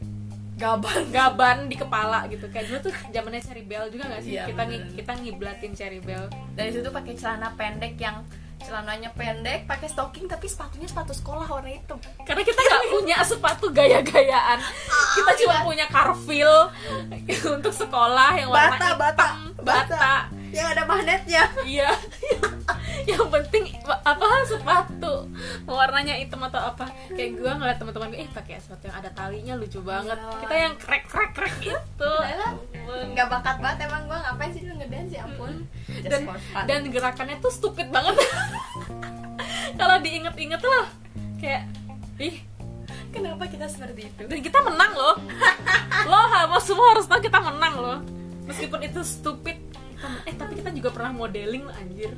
[0.56, 1.08] gaban.
[1.16, 2.52] gaban di kepala gitu?
[2.52, 4.36] Kayak dulu tuh zamannya Cherry Bell juga nggak sih?
[4.36, 4.92] Iya, kita bener.
[4.92, 6.28] kita ngiblatin Cherry Bell.
[6.54, 8.20] Dan itu tuh pakai celana pendek yang
[8.60, 11.96] celananya pendek pakai stocking tapi sepatunya sepatu sekolah warna hitam.
[12.28, 14.60] Karena kita nggak punya sepatu gaya-gayaan.
[15.16, 15.64] Kita cuma iya.
[15.64, 16.52] punya carvil
[17.56, 19.00] untuk sekolah yang warna Bata, hitam.
[19.00, 19.28] bata,
[19.64, 20.39] bata, bata.
[20.50, 21.44] Yang ada magnetnya.
[21.64, 21.90] Iya.
[23.10, 25.26] Yang penting apa sepatu.
[25.66, 26.90] Warnanya hitam atau apa.
[27.10, 30.20] Kayak gue ngeliat teman-teman gue eh pakai sepatu yang ada talinya lucu banget.
[30.20, 30.38] Iya.
[30.46, 32.14] kita yang krek krek krek gitu
[33.14, 35.66] nggak bakat banget emang gue ngapain sih ngedance ya ampun.
[36.06, 36.22] Dan
[36.70, 38.20] dan gerakannya tuh stupid banget.
[39.80, 40.86] Kalau diinget-inget loh
[41.40, 41.64] kayak
[42.20, 42.44] ih
[43.10, 44.22] kenapa kita seperti itu?
[44.28, 45.16] Dan kita menang loh.
[46.06, 46.20] Lo
[46.62, 48.00] semua harus tahu kita menang loh.
[48.50, 49.69] Meskipun itu stupid
[50.24, 52.12] eh tapi kita juga pernah modeling loh, anjir.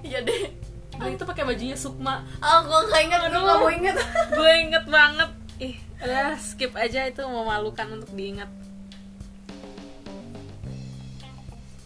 [0.00, 0.52] Iya deh.
[0.96, 2.24] Dan itu pakai bajunya Sukma.
[2.40, 3.96] Oh gue nggak inget gue nggak mau inget
[4.38, 5.30] gue inget banget.
[5.60, 8.48] Ih udah skip aja itu memalukan untuk diingat.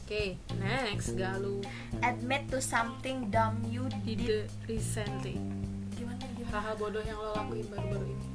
[0.04, 1.64] Oke next Galuh
[2.04, 4.46] admit to something dumb you did did.
[4.70, 5.38] recently.
[5.94, 6.50] Gimana gimana?
[6.54, 8.33] Hal-hal bodoh yang lo lakuin baru-baru ini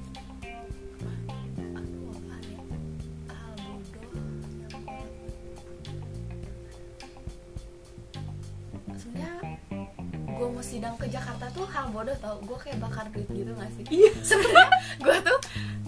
[9.10, 9.58] sebenarnya
[10.30, 12.40] gue mau sidang ke Jakarta tuh hal bodoh tau.
[12.46, 13.84] Gue kayak bakar duit gitu gak sih?
[13.92, 14.12] Iya.
[14.30, 14.70] Sebenarnya
[15.02, 15.38] gue tuh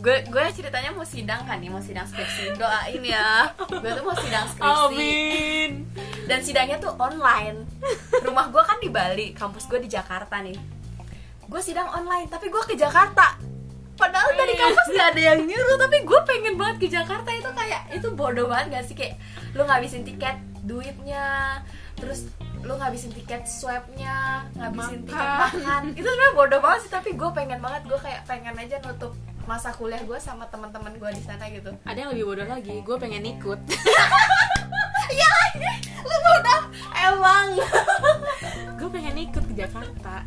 [0.02, 2.60] gue gue ceritanya mau sidang kan nih mau sidang skripsi.
[2.60, 3.48] Doain ya.
[3.56, 4.84] Gue tuh mau sidang skripsi.
[4.92, 5.72] Amin.
[6.30, 7.64] Dan sidangnya tuh online.
[8.20, 10.58] Rumah gue kan di Bali kampus gue di Jakarta nih.
[11.48, 13.40] Gue sidang online tapi gue ke Jakarta.
[13.96, 17.30] Padahal dari kampus gak ada yang nyuruh tapi gue pengen banget ke Jakarta.
[17.32, 18.96] Itu kayak itu bodoh banget gak sih?
[19.00, 19.16] Kayak
[19.56, 20.36] lu ngabisin tiket
[20.68, 21.60] duitnya
[21.98, 22.30] terus
[22.62, 25.52] lu ngabisin tiket swabnya ngabisin tiket Makan.
[25.62, 29.14] makan itu sebenarnya bodoh banget sih tapi gue pengen banget gue kayak pengen aja nutup
[29.50, 31.74] masa kuliah gue sama teman-teman gue di sana gitu.
[31.82, 33.60] Ada yang lebih bodoh lagi gue pengen ikut.
[35.12, 35.28] Ya
[36.08, 36.62] lu bodoh.
[36.96, 37.48] Emang.
[38.80, 40.24] Gue pengen ikut ke Jakarta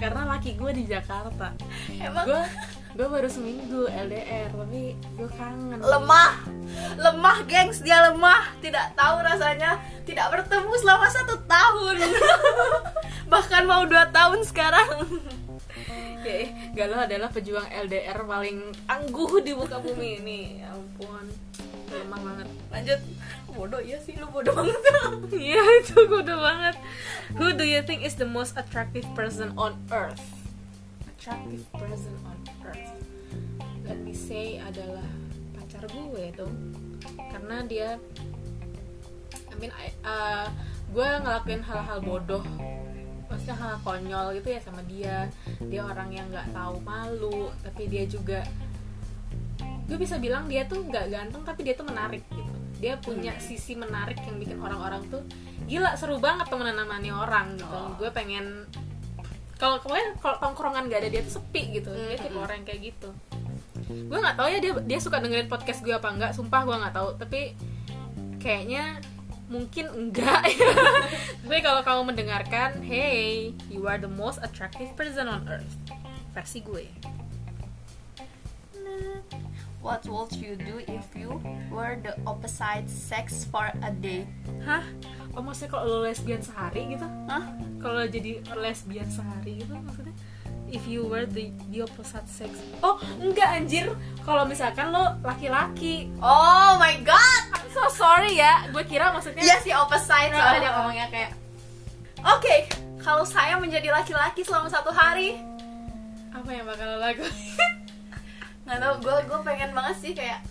[0.00, 1.52] karena laki gue di Jakarta.
[1.92, 2.24] Emang.
[2.24, 2.42] Gue
[2.96, 6.48] gue baru seminggu LDR tapi gue kangen lemah
[6.96, 9.76] lemah gengs dia lemah tidak tahu rasanya
[10.08, 12.00] tidak bertemu selama satu tahun
[13.32, 15.04] bahkan mau dua tahun sekarang
[16.26, 20.58] Oke, Galuh adalah pejuang LDR paling tangguh di muka bumi ini.
[20.58, 21.22] Ya ampun,
[21.86, 22.48] lemah banget.
[22.74, 23.00] lanjut
[23.54, 24.82] bodoh iya sih lu bodoh banget
[25.54, 26.74] Iya itu bodoh banget.
[27.38, 30.18] Who do you think is the most attractive person on earth?
[31.06, 32.55] Attractive person on earth.
[33.86, 35.06] Let me say adalah
[35.54, 36.54] pacar gue dong.
[37.30, 37.88] Karena dia,
[39.50, 40.50] I mean, I, uh,
[40.90, 42.42] gue ngelakuin hal-hal bodoh.
[43.30, 45.30] Maksudnya hal konyol gitu ya sama dia.
[45.62, 48.42] Dia orang yang nggak tahu malu tapi dia juga
[49.86, 52.52] gue bisa bilang dia tuh nggak ganteng tapi dia tuh menarik gitu.
[52.82, 55.22] Dia punya sisi menarik yang bikin orang-orang tuh
[55.66, 57.70] gila seru banget temenan sama nih orang gitu.
[57.70, 57.94] Oh.
[57.98, 58.66] gue pengen
[59.58, 61.90] kalau kemarin kalau tongkrongan gak ada dia tuh sepi gitu.
[61.90, 62.46] Dia tipe Mm-mm.
[62.46, 63.10] orang kayak gitu
[63.84, 66.94] gue nggak tahu ya dia dia suka dengerin podcast gue apa enggak sumpah gue nggak
[66.94, 67.08] tahu.
[67.20, 67.40] Tapi
[68.40, 69.00] kayaknya
[69.46, 70.42] mungkin enggak
[71.46, 75.74] gue kalau kamu mendengarkan hey you are the most attractive person on earth.
[76.32, 76.88] Versi gue.
[79.84, 81.38] What would you do if you
[81.70, 84.26] were the opposite sex for a day?
[84.66, 84.82] hah?
[85.38, 87.06] Oh maksudnya kalau lo lesbian sehari gitu?
[87.30, 87.54] Hah?
[87.86, 90.10] kalau jadi lesbian sehari gitu maksudnya
[90.72, 92.50] if you were the, the opposite sex.
[92.82, 93.92] Oh enggak anjir.
[94.26, 96.10] Kalau misalkan lo laki-laki.
[96.18, 97.42] Oh my god!
[97.54, 98.66] I'm so sorry ya.
[98.74, 100.34] Gue kira maksudnya Iya sih opposite.
[100.34, 101.30] Soalnya dia ngomongnya kayak
[102.26, 102.66] Oke,
[102.98, 105.38] kalau saya menjadi laki-laki selama satu hari.
[106.34, 107.30] Apa yang bakal lo lakuin?
[108.66, 110.42] Nggak tau gue gue pengen banget sih kayak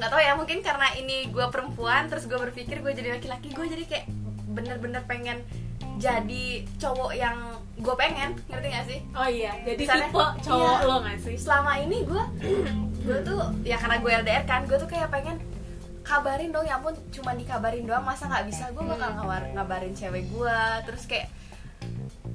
[0.00, 3.66] nggak tau ya mungkin karena ini gue perempuan terus gue berpikir gue jadi laki-laki gue
[3.68, 4.06] jadi kayak
[4.48, 5.44] bener-bener pengen
[6.00, 7.36] jadi cowok yang
[7.80, 8.98] gue pengen ngerti gak sih?
[9.16, 10.88] Oh iya jadi Misalnya, tipe cowok iya.
[10.88, 11.36] lo gak sih?
[11.40, 12.22] Selama ini gue
[13.08, 15.40] gue tuh ya karena gue LDR kan gue tuh kayak pengen
[16.04, 18.68] kabarin dong ya ampun cuma dikabarin doang masa nggak bisa?
[18.76, 21.32] Gue bakal ngabar ngabarin cewek gue terus kayak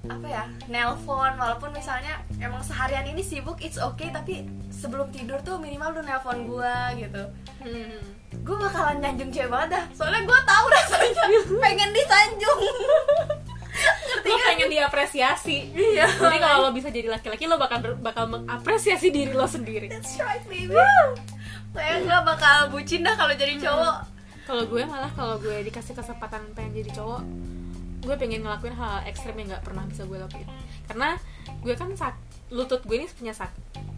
[0.06, 5.58] apa ya nelpon walaupun misalnya emang seharian ini sibuk it's okay tapi sebelum tidur tuh
[5.58, 7.24] minimal lu nelpon gue gitu.
[7.66, 8.02] Hmm.
[8.46, 11.26] gue bakalan nyanjung cewek banget dah soalnya gue tahu rasanya
[11.66, 12.60] pengen disanjung
[13.84, 14.48] ngerti lo kan?
[14.54, 15.58] pengen diapresiasi.
[15.76, 16.06] Iya.
[16.08, 19.92] jadi kalau lo bisa jadi laki-laki lo bakal bakal mengapresiasi diri lo sendiri.
[19.92, 20.76] That's right baby.
[21.76, 23.98] Kayak gue bakal bucin dah kalau jadi cowok.
[24.46, 27.24] Kalau gue malah kalau gue dikasih kesempatan pengen jadi cowok
[28.06, 30.48] gue pengen ngelakuin hal ekstrim yang nggak pernah bisa gue lakuin.
[30.86, 31.18] Karena
[31.66, 32.14] gue kan sak
[32.56, 33.52] lutut gue ini punya sak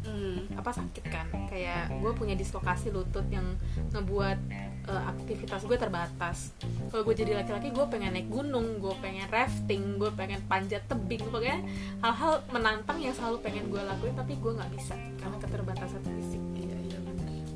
[0.08, 0.48] Hmm.
[0.56, 1.28] apa sakit kan.
[1.52, 3.60] Kayak gue punya dislokasi lutut yang
[3.92, 4.40] ngebuat
[4.88, 6.56] eh, aktivitas gue terbatas.
[6.88, 11.28] Kalau gue jadi laki-laki gue pengen naik gunung gue pengen rafting gue pengen panjat tebing
[11.28, 11.60] pokoknya
[12.00, 16.42] hal-hal menantang yang selalu pengen gue lakuin tapi gue nggak bisa karena keterbatasan fisik.
[16.56, 17.00] Iya iya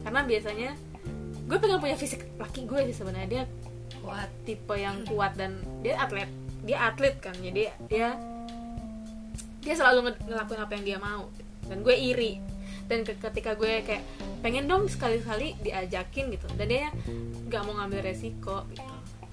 [0.04, 0.70] karena biasanya
[1.48, 3.30] gue pengen punya fisik laki gue sih sebenarnya.
[3.32, 3.44] Dia
[4.04, 4.28] kuat.
[4.44, 6.28] tipe yang kuat dan dia atlet
[6.68, 7.34] dia atlet kan.
[7.40, 8.20] Jadi dia
[9.62, 11.30] dia selalu nge- ngelakuin apa yang dia mau.
[11.64, 12.42] Dan gue iri.
[12.84, 14.04] Dan ke- ketika gue kayak
[14.42, 16.48] pengen dong sekali-kali diajakin gitu.
[16.52, 16.90] Dan dia
[17.46, 18.84] nggak mau ngambil resiko gitu.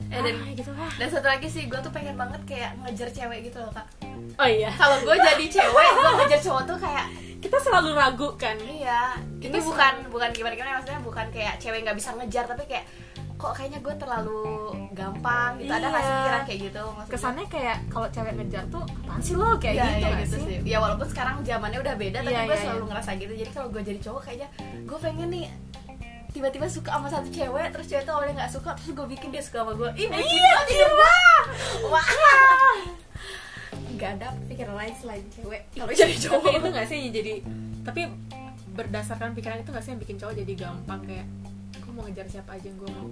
[0.08, 0.88] Eh, dan- Ah, gitu lah.
[0.94, 3.84] dan satu lagi sih gue tuh pengen banget kayak ngejar cewek gitu loh kak.
[4.34, 4.70] Oh iya.
[4.70, 7.06] Kalau gue jadi cewek gue ngejar cowok tuh kayak
[7.38, 8.56] kita selalu ragu kan?
[8.58, 9.18] Iya.
[9.36, 12.86] Ini Kita bukan bukan gimana gimana maksudnya bukan kayak cewek nggak bisa ngejar tapi kayak
[13.38, 14.42] kok kayaknya gue terlalu
[14.92, 16.18] gampang gitu ada nggak sih Iya.
[16.18, 19.84] pikiran kayak gitu maksudnya kesannya kayak kalau cewek ngejar tuh apaan sih lo kayak Iya,
[19.84, 20.42] gitu iya nggak gitu sih?
[20.44, 20.58] sih.
[20.66, 22.88] Ya walaupun sekarang zamannya udah beda, tapi Iya, gue iya, selalu iya.
[22.90, 23.32] ngerasa gitu.
[23.36, 24.48] Jadi kalau gue jadi cowok kayaknya
[24.82, 25.44] gue pengen nih
[26.28, 29.40] tiba-tiba suka sama satu cewek, terus cewek itu awalnya nggak suka, terus gue bikin dia
[29.40, 29.90] suka sama gue.
[29.96, 31.14] Ih, bucin Iya, banget hidup gue.
[31.88, 32.08] Wah.
[33.94, 36.50] Gak ada pikiran lain selain cewek kalau jadi tapi cowok.
[36.52, 37.32] itu nggak sih jadi
[37.82, 38.02] tapi
[38.72, 41.26] berdasarkan pikiran itu nggak sih yang bikin cowok jadi gampang kayak
[41.98, 43.10] mau ngejar siapa aja yang gue mau.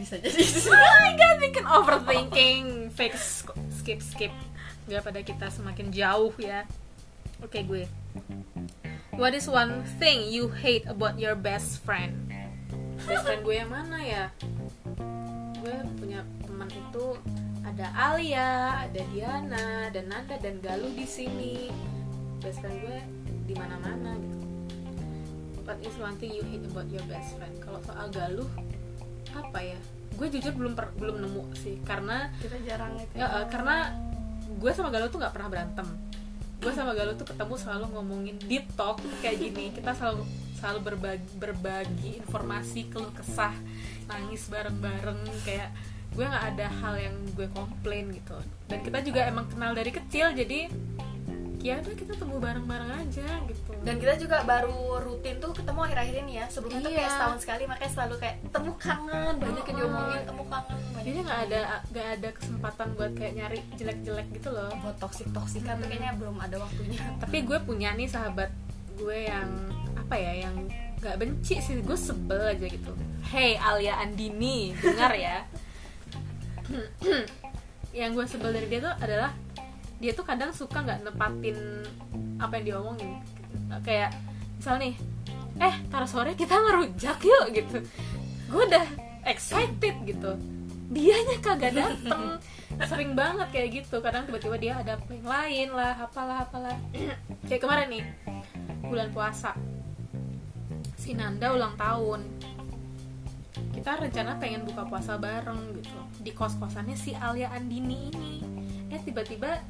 [0.00, 0.32] Bisa jadi.
[0.72, 2.64] oh my god bikin overthinking.
[2.96, 4.32] Fix skip skip.
[4.88, 6.64] Daripada kita semakin jauh ya.
[7.44, 7.84] Oke gue.
[9.12, 12.32] What is one thing you hate about your best friend?
[13.04, 14.24] Best friend gue yang mana ya?
[15.60, 17.20] Gue punya teman itu
[17.60, 21.68] ada Alia, ada Diana, dan Nanda dan Galuh di sini.
[22.40, 22.98] Best friend gue
[23.44, 24.41] di mana-mana gitu.
[25.62, 27.54] What is one thing you hate about your best friend?
[27.62, 28.50] Kalau soal Galuh
[29.32, 29.78] apa ya?
[30.18, 33.14] Gue jujur belum per- belum nemu sih karena Kita jarang itu.
[33.14, 33.94] ya, eh, karena
[34.44, 35.86] gue sama Galuh tuh nggak pernah berantem.
[36.58, 39.70] Gue sama Galuh tuh ketemu selalu ngomongin deep talk kayak gini.
[39.70, 40.26] Kita selalu
[40.58, 43.54] selalu berbagi, berbagi informasi, keluh kesah,
[44.06, 45.74] nangis bareng-bareng kayak
[46.12, 48.36] gue nggak ada hal yang gue komplain gitu.
[48.70, 50.70] Dan kita juga emang kenal dari kecil jadi
[51.62, 53.70] ya udah kita temu bareng-bareng aja gitu.
[53.86, 56.46] Dan kita juga baru rutin tuh ketemu akhir-akhir ini ya.
[56.50, 56.98] Sebelumnya tuh Iya.
[56.98, 60.78] kayak setahun sekali, makanya selalu kayak temu kangen, banyak yang diomongin, temu kangen.
[61.02, 61.60] jadi nggak ada
[61.90, 64.70] nggak ada kesempatan buat kayak nyari jelek-jelek gitu loh.
[64.78, 67.02] buat toksik toksikan tuh kayaknya belum ada waktunya.
[67.22, 68.50] tapi gue punya nih sahabat
[68.94, 69.48] gue yang
[69.94, 70.54] apa ya yang
[70.98, 72.94] nggak benci sih gue sebel aja gitu
[73.26, 75.42] hey Alia Andini dengar ya
[77.92, 79.34] yang gue sebel dari dia tuh adalah
[80.02, 81.86] dia tuh kadang suka nggak nepatin
[82.42, 83.22] apa yang diomongin.
[83.86, 84.18] Kayak
[84.58, 84.98] misal nih
[85.62, 87.78] eh tar sore kita ngerujak yuk gitu.
[88.50, 88.82] Gue udah
[89.22, 90.34] excited gitu.
[90.90, 92.42] Dianya kagak dateng.
[92.90, 94.02] Sering banget kayak gitu.
[94.02, 96.74] Kadang tiba-tiba dia ada yang lain lah apalah apalah.
[97.46, 98.04] Kayak kemarin nih
[98.82, 99.54] bulan puasa.
[100.98, 102.26] Si Nanda ulang tahun.
[103.72, 105.98] Kita rencana pengen buka puasa bareng gitu.
[106.26, 108.34] Di kos kosannya si Alia Andini ini.
[108.90, 109.62] Eh tiba-tiba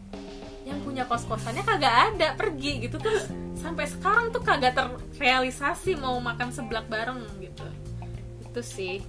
[0.63, 2.97] yang punya kos kosannya kagak ada pergi gitu.
[3.03, 3.27] Terus
[3.59, 7.67] sampai sekarang tuh kagak terrealisasi mau makan seblak bareng gitu.
[8.47, 9.03] Itu sih.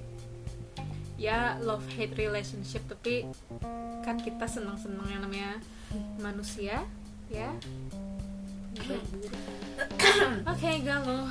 [1.18, 3.30] Ya love hate relationship tapi
[4.04, 5.62] kan kita seneng seneng yang namanya
[6.20, 6.84] manusia
[7.32, 7.54] ya.
[10.50, 11.30] Oke galuh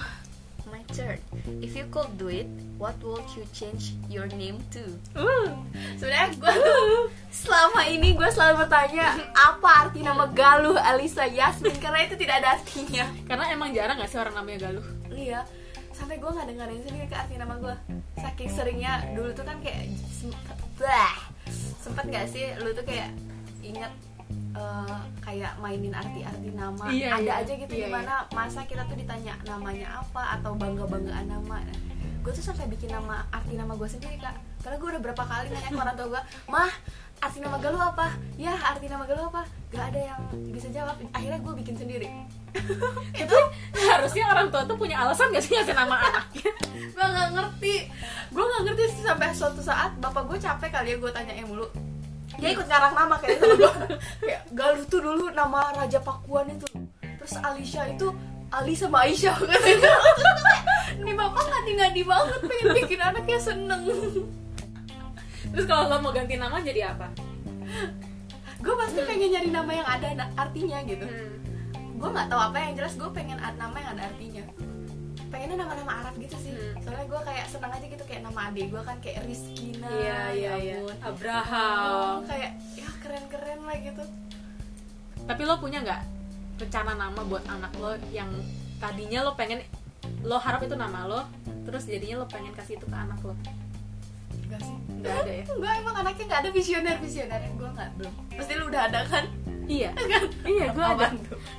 [0.82, 1.18] My turn.
[1.62, 4.82] If you could do it, what would you change your name to?
[5.14, 5.54] uh,
[5.94, 6.82] Sebenarnya gue tuh
[7.30, 12.58] selama ini gue selalu bertanya apa arti nama Galuh Alisa Yasmin karena itu tidak ada
[12.58, 13.06] artinya.
[13.24, 15.46] karena emang jarang gak sih orang namanya galuh Iya.
[15.92, 17.74] Sampai gue nggak dengerin sendiri ke arti nama gue.
[18.16, 20.34] Saking seringnya dulu tuh kan kayak sem-
[20.76, 21.14] bah,
[21.78, 23.14] sempet gak sih lu tuh kayak
[23.62, 23.92] inget
[24.52, 26.84] eh, kayak mainin arti-arti nama.
[26.90, 27.32] Iya, ada iya.
[27.40, 31.56] aja gitu Iya, di mana masa kita tuh ditanya namanya apa atau bangga banggaan nama.
[31.62, 31.78] Nah,
[32.22, 34.36] gue tuh sampai bikin nama arti nama gue sendiri kak.
[34.62, 36.22] Karena gue udah berapa kali nanya ke orang tua gue
[36.52, 36.72] mah
[37.22, 38.06] arti nama galuh apa?
[38.38, 39.42] Ya arti nama galuh apa?
[39.72, 40.20] Gak ada yang
[40.52, 41.00] bisa jawab.
[41.14, 42.06] Akhirnya gue bikin sendiri.
[43.22, 43.38] Itu
[43.74, 46.50] harusnya orang tua tuh punya alasan gak sih ngasih nama anaknya?
[46.92, 47.74] Gue nggak ngerti.
[48.30, 51.91] Gue nggak ngerti sih sampai suatu saat bapak gue capek kali ya gue tanyain mulu
[52.42, 53.72] dia ikut ngarang nama kayak sama gue
[54.26, 56.66] kayak Galuh tuh dulu nama Raja Pakuan itu.
[57.22, 58.10] Terus Alicia itu
[58.50, 59.38] Ali sama Aisyah.
[59.48, 59.94] Katanya
[60.98, 63.82] ini bapak ngadi-ngadi banget pengen bikin anaknya seneng.
[65.54, 67.14] Terus kalau lo mau ganti nama jadi apa?
[68.58, 71.06] Gue pasti pengen nyari nama yang ada artinya gitu.
[71.06, 71.30] Hmm.
[72.02, 74.42] gue nggak tahu apa yang jelas gue pengen nama yang ada artinya
[75.32, 76.52] pengennya nama-nama Arab gitu sih.
[76.52, 76.76] Hmm.
[76.84, 80.52] soalnya gue kayak senang aja gitu kayak nama adik gue kan kayak Rizkina iya iya
[80.52, 80.96] ya iya ampun.
[81.00, 81.80] Abraham.
[81.88, 84.04] Oh, kayak ya keren-keren lah gitu.
[85.24, 86.00] Tapi lo punya nggak
[86.60, 88.28] rencana nama buat anak lo yang
[88.76, 89.64] tadinya lo pengen
[90.22, 91.20] lo harap itu nama lo
[91.64, 93.32] terus jadinya lo pengen kasih itu ke anak lo?
[94.44, 94.76] Enggak sih.
[95.00, 95.44] Nggak ada ya?
[95.48, 97.40] Enggak emang anaknya nggak ada visioner visioner.
[97.56, 98.14] Gue nggak belum.
[98.36, 99.24] Pasti lu udah ada kan?
[99.64, 99.90] Iya.
[100.52, 101.06] Iya gue ada.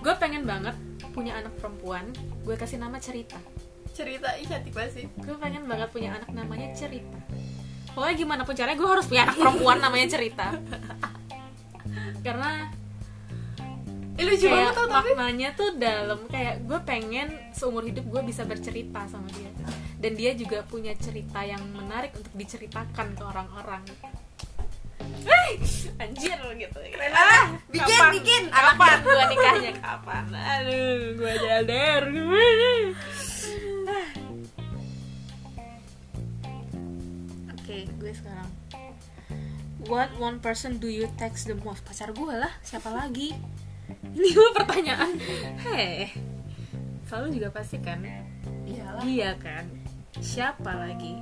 [0.05, 0.75] Gue pengen banget
[1.13, 2.09] punya anak perempuan
[2.43, 3.37] gue kasih nama cerita
[3.93, 4.27] cerita.
[4.35, 5.05] Ih cantik banget sih.
[5.21, 7.17] Gue pengen banget punya anak namanya cerita.
[7.93, 10.47] Pokoknya gimana pun caranya gue harus punya anak perempuan namanya cerita.
[12.25, 12.73] Karena
[14.13, 15.09] Ih, lucu kayak banget tau tapi.
[15.17, 19.49] maknanya tuh dalam kayak gue pengen seumur hidup gue bisa bercerita sama dia.
[19.97, 23.81] Dan dia juga punya cerita yang menarik untuk diceritakan ke orang-orang.
[23.89, 24.12] Eh,
[26.01, 31.33] anjir gitu keren ah bikin, kapan, bikin, kapan gue nikahnya kapan aduh gue
[33.83, 34.09] Ah.
[37.53, 38.49] oke gue sekarang
[39.83, 41.83] What one person do you text the most?
[41.83, 43.35] Pacar gue lah, siapa lagi?
[44.15, 45.19] Ini gue pertanyaan.
[45.59, 46.07] Heh,
[47.03, 47.99] selalu juga pasti kan?
[48.63, 49.67] iyalah Iya kan?
[50.23, 51.19] Siapa lagi?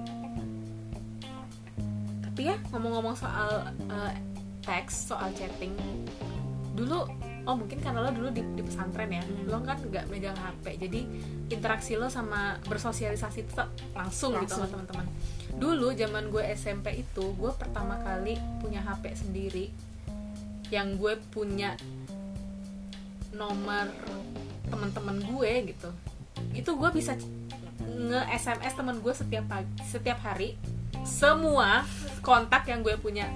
[2.42, 4.14] Tapi ya ngomong-ngomong soal eh,
[4.66, 5.78] teks, soal chatting,
[6.74, 7.06] dulu
[7.46, 9.46] oh mungkin karena lo dulu di, di pesantren ya, Hmm.
[9.46, 11.06] lo kan nggak megang HP, jadi
[11.54, 14.74] interaksi lo sama bersosialisasi itu tak langsung, gitu sama Langsung.
[14.74, 15.06] teman-teman.
[15.54, 19.70] Dulu zaman gue SMP itu, gue pertama kali punya HP sendiri,
[20.74, 21.78] yang gue punya
[23.38, 23.86] nomor
[24.66, 25.94] teman-teman gue gitu
[26.58, 27.14] itu gue bisa
[27.86, 30.58] nge SMS teman gue setiap pagi, setiap hari
[31.02, 31.84] semua
[32.20, 33.28] kontak yang gue punya.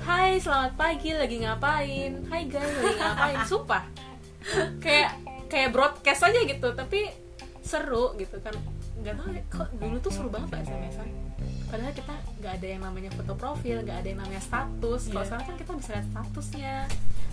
[0.00, 2.12] Hai selamat pagi lagi ngapain?
[2.26, 3.38] Hai guys lagi ngapain?
[3.44, 3.82] Sumpah.
[4.78, 5.10] Kayak
[5.48, 7.10] kayak broadcast aja gitu tapi
[7.60, 8.54] seru gitu kan.
[8.98, 11.08] Nggak tahu ya, kok dulu tuh seru banget lah SMS-an
[11.68, 15.12] padahal kita nggak ada yang namanya foto profil nggak ada yang namanya status.
[15.12, 15.28] Kalau Iya.
[15.28, 16.74] sekarang kan kita bisa lihat statusnya.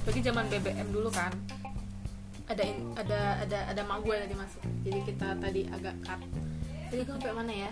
[0.06, 1.32] Bagi zaman BBM dulu kan
[2.46, 4.62] ada in- ada ada ada mak gue tadi masuk.
[4.84, 6.20] Jadi kita tadi agak cut.
[6.92, 7.72] Jadi gue sampai mana ya?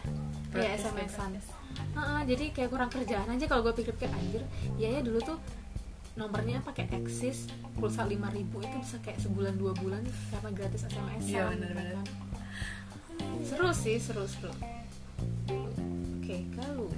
[0.55, 1.31] Broadcast, SMS-an
[1.93, 4.41] Heeh, jadi kayak kurang kerjaan aja kalau gue pikir-pikir anjir
[4.75, 5.37] iya ya dulu tuh
[6.13, 11.49] nomornya pakai eksis pulsa 5000 itu bisa kayak sebulan dua bulan karena gratis SMS Iya,
[11.49, 11.97] bener-bener.
[13.41, 14.53] seru sih seru seru.
[16.19, 16.89] Oke kalau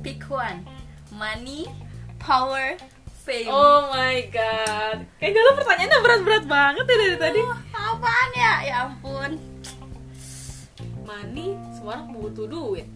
[0.00, 0.64] pick one.
[1.12, 1.68] Money
[2.16, 2.80] power
[3.20, 3.48] fame.
[3.48, 5.04] Oh my god.
[5.20, 7.40] Kayak galau pertanyaannya berat-berat banget ya dari tadi.
[7.70, 8.52] Apaan ya?
[8.64, 9.30] Ya ampun.
[11.04, 12.88] Money semua orang butuh duit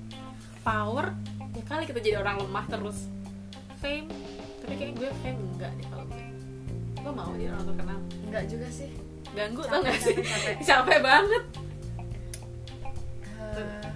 [0.67, 1.15] power
[1.55, 3.07] ya kali kita jadi orang lemah terus
[3.79, 4.11] fame
[4.61, 6.25] tapi kayak gue fame enggak deh kalau gue
[6.97, 8.91] gue mau jadi orang terkenal enggak juga sih
[9.33, 10.55] ganggu Capek, tau gak sih capek, capek.
[10.69, 11.45] capek banget
[13.57, 13.89] Eh,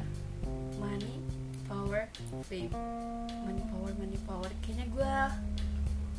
[0.76, 1.12] money
[1.66, 2.02] power
[2.42, 2.72] fame
[3.42, 5.12] money power money power kayaknya gue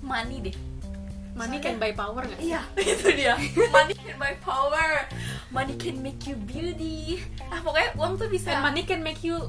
[0.02, 0.56] money deh
[1.32, 3.34] money Soalnya- can buy power gak sih Iya, itu dia.
[3.72, 5.08] Money can buy power.
[5.47, 7.24] Money can make you beauty.
[7.47, 8.52] Ah, pokoknya uang tuh bisa.
[8.52, 9.39] and money can make you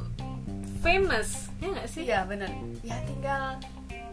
[0.83, 2.03] famous ya nggak sih?
[2.05, 2.51] Iya bener.
[2.83, 3.57] Ya tinggal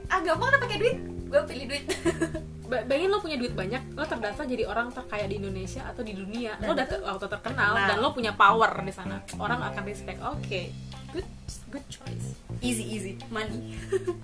[0.09, 0.97] ah gampang lah pakai duit
[1.29, 1.85] gue pilih duit.
[2.69, 6.13] Ba- bayangin lo punya duit banyak lo terdaftar jadi orang terkaya di Indonesia atau di
[6.13, 6.53] dunia.
[6.61, 7.89] Lo udah auto terkenal Terkenal.
[7.89, 9.21] dan lo punya power di sana.
[9.37, 10.61] Orang akan respect oke.
[11.09, 11.25] Good
[11.69, 12.37] good choice.
[12.61, 13.13] Easy easy.
[13.29, 13.73] Money.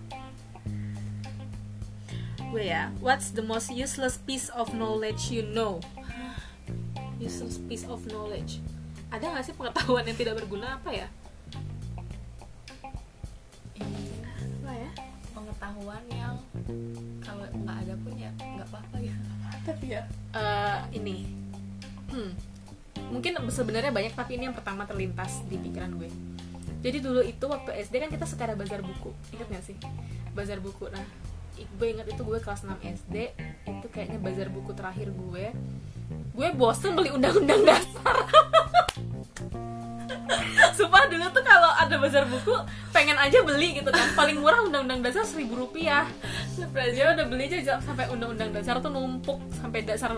[2.53, 5.81] Gue ya what's the most useless piece of knowledge you know?
[7.19, 8.61] Useless piece of knowledge.
[9.09, 10.77] Ada nggak sih pengetahuan yang tidak berguna?
[10.77, 11.07] Apa ya
[15.55, 16.35] pengetahuan yang
[17.23, 19.15] kalau nggak ada pun ya nggak apa-apa ya
[19.65, 20.03] tapi ya?
[20.35, 21.25] Eh, ini.
[22.11, 22.31] Hmm,
[23.09, 26.11] mungkin sebenarnya banyak tapi ini yang pertama terlintas di pikiran gue.
[26.85, 29.09] Jadi dulu itu waktu SD kan kita suka ada bazar buku.
[29.33, 29.77] Ingat gak sih?
[30.37, 30.85] Bazar buku.
[30.93, 31.01] Nah
[31.55, 33.15] gue ingat itu gue kelas 6 SD
[33.65, 35.45] itu kayaknya bazar buku terakhir gue.
[36.35, 38.21] Gue bosen beli undang-undang dasar
[40.77, 42.53] Sumpah dulu tuh kalau ada bazar buku
[42.91, 44.07] pengen aja beli gitu kan.
[44.17, 46.07] Paling murah undang-undang dasar seribu rupiah.
[46.95, 49.39] Ya udah beli aja sampai undang-undang dasar tuh numpuk.
[49.59, 50.15] Sampai dasar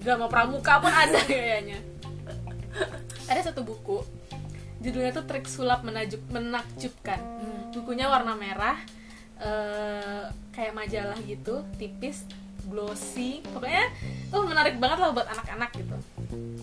[0.00, 1.78] drama pramuka pun ada kayaknya.
[3.30, 4.02] Ada satu buku
[4.80, 7.20] judulnya tuh trik sulap menajuk menakjubkan.
[7.76, 8.80] Bukunya warna merah
[9.38, 10.24] eh,
[10.56, 12.24] kayak majalah gitu tipis
[12.66, 13.44] glossy.
[13.52, 13.92] Pokoknya
[14.32, 15.96] oh menarik banget lah buat anak-anak gitu.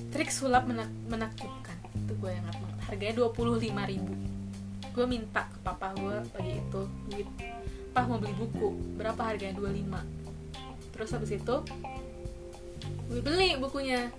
[0.09, 1.77] Trik sulap menak menakjubkan.
[1.93, 4.15] Itu gue yang banget harganya dua puluh lima ribu.
[4.95, 6.81] Gue minta ke papa gue pagi itu
[7.11, 7.29] duit.
[7.93, 8.97] Pah mau beli buku.
[8.97, 9.53] Berapa harganya?
[9.59, 10.27] 25
[10.97, 11.55] terus habis itu
[13.07, 14.09] gue beli bukunya.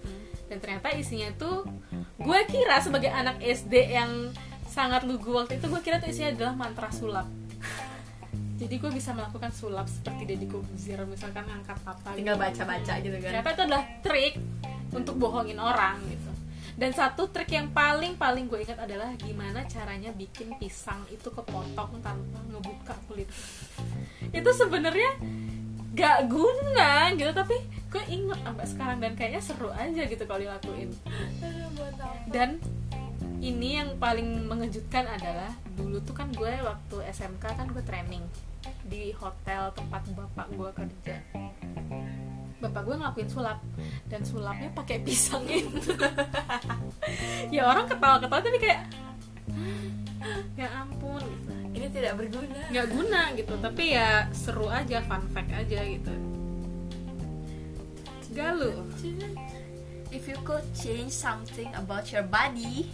[0.49, 1.67] Dan ternyata isinya tuh
[2.17, 4.33] gue kira sebagai anak SD yang
[4.65, 7.27] sangat lugu waktu itu gue kira tuh isinya adalah mantra sulap.
[8.63, 12.45] Jadi gue bisa melakukan sulap seperti Deddy Corbuzier misalkan ngangkat apa tinggal gitu.
[12.47, 13.29] baca-baca gitu kan.
[13.35, 14.35] Ternyata itu adalah trik
[14.95, 16.28] untuk bohongin orang gitu
[16.79, 21.99] dan satu trik yang paling paling gue ingat adalah gimana caranya bikin pisang itu kepotong
[21.99, 23.27] tanpa ngebuka kulit.
[24.31, 25.19] Itu sebenarnya
[25.99, 27.59] gak guna gitu tapi
[27.91, 30.95] gue inget sampai sekarang dan kayaknya seru aja gitu kalau dilakuin.
[32.31, 32.63] Dan
[33.43, 38.23] ini yang paling mengejutkan adalah dulu tuh kan gue waktu SMK kan gue training
[38.87, 41.17] di hotel tempat bapak gue kerja
[42.59, 43.59] bapak gue ngelakuin sulap.
[44.09, 45.95] Dan sulapnya pakai pisang itu
[47.55, 48.83] ya orang ketawa-ketawa tapi kayak
[50.59, 51.53] ya ampun gitu.
[51.79, 52.61] ini tidak berguna.
[52.69, 53.55] Nggak guna gitu.
[53.59, 56.15] Tapi ya seru aja fun fact aja gitu.
[58.35, 58.85] Galuh.
[60.09, 62.89] If you could change something about your body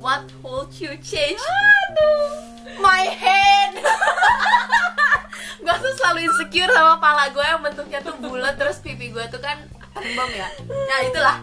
[0.00, 1.40] what would you change?
[1.40, 2.50] Aduh.
[2.80, 3.74] My head
[5.60, 9.40] gue tuh selalu insecure sama pala gue yang bentuknya tuh bulat terus pipi gue tuh
[9.40, 10.48] kan tembem ya.
[10.70, 11.36] Nah itulah.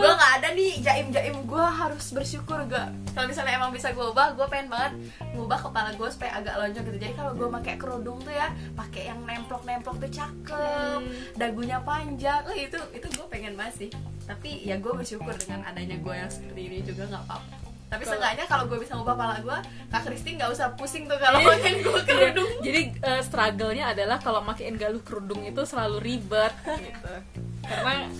[0.00, 4.02] Gue nggak ada nih jaim jaim gue harus bersyukur gak kalau misalnya emang bisa gue
[4.02, 4.92] ubah gue pengen banget
[5.36, 6.98] ngubah kepala gue supaya agak lonjong gitu.
[6.98, 11.00] Jadi kalau gue pakai kerudung tuh ya pakai yang nemplok nemplok tuh cakep
[11.38, 12.42] dagunya panjang.
[12.42, 13.90] Lah itu itu gue pengen banget sih.
[14.24, 18.44] Tapi ya gue bersyukur dengan adanya gue yang seperti ini juga nggak apa-apa tapi seenggaknya
[18.50, 19.58] kalau gue bisa ngubah pala gue
[19.92, 22.50] kak Kristi nggak usah pusing tuh kalau pakein gue kerudung.
[22.64, 27.14] Jadi eh, struggle-nya adalah kalau makein galuh kerudung itu selalu ribet gitu.
[27.64, 28.10] Karena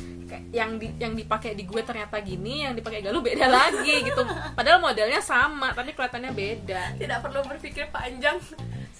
[0.55, 4.23] yang di, yang dipakai di gue ternyata gini yang dipakai galuh beda lagi gitu.
[4.55, 6.83] Padahal modelnya sama tapi kelihatannya beda.
[6.95, 8.39] Tidak perlu berpikir panjang.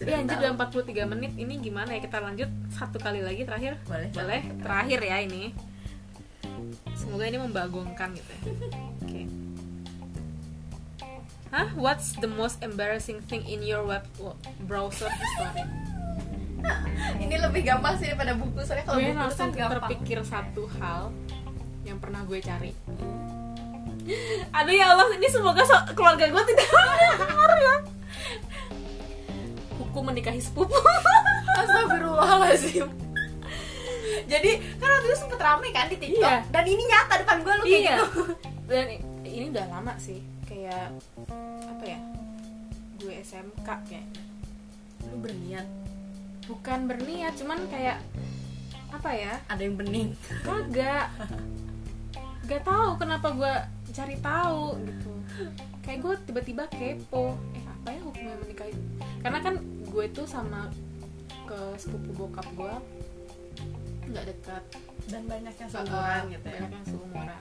[0.03, 1.33] Ya anjir udah 43 menit.
[1.39, 2.03] Ini gimana ya?
[2.03, 3.79] Kita lanjut satu kali lagi terakhir?
[3.87, 4.11] Boleh.
[4.11, 4.43] boleh.
[4.59, 5.55] Terakhir ya ini.
[6.99, 8.43] Semoga ini membagongkan gitu ya.
[9.07, 9.44] Oke
[11.55, 11.71] Hah?
[11.79, 14.03] What's the most embarrassing thing in your web
[14.67, 15.63] browser history?
[17.23, 20.67] ini lebih gampang sih daripada buku soalnya kalau gue buku langsung kan gampang terpikir satu
[20.83, 21.15] hal
[21.87, 22.75] yang pernah gue cari.
[24.59, 27.75] Aduh ya Allah, ini semoga so- keluarga gue tidak mendengar ya.
[29.79, 30.75] Hukum menikahi sepupu.
[31.63, 32.91] Astagfirullahaladzim
[34.25, 34.51] jadi
[34.81, 36.41] kan waktu itu sempet rame kan di TikTok Iya.
[36.49, 37.97] dan ini nyata depan gue lu kayak iya.
[38.01, 38.23] gitu
[38.65, 38.85] Dan
[39.29, 40.25] ini udah lama sih,
[40.55, 40.87] kayak
[41.67, 41.99] apa ya?
[43.03, 44.23] Gue SMK kayaknya.
[45.11, 45.67] lu berniat?
[46.47, 47.99] Bukan berniat, cuman kayak
[48.95, 49.35] apa ya?
[49.51, 50.15] ada yang bening.
[50.47, 51.11] Kagak.
[52.47, 53.55] Gak tahu kenapa gue
[53.91, 55.13] cari tahu gitu.
[55.83, 58.73] Kayak gue tiba-tiba kepo eh apa ya hukumnya menikahi
[59.21, 60.73] karena kan gue tuh sama
[61.45, 62.75] ke sepupu bokap gue
[64.09, 64.63] nggak dekat.
[65.05, 66.61] Dan banyak yang Uh, seumuran gitu ya?
[66.65, 67.41] banyak yang seumuran.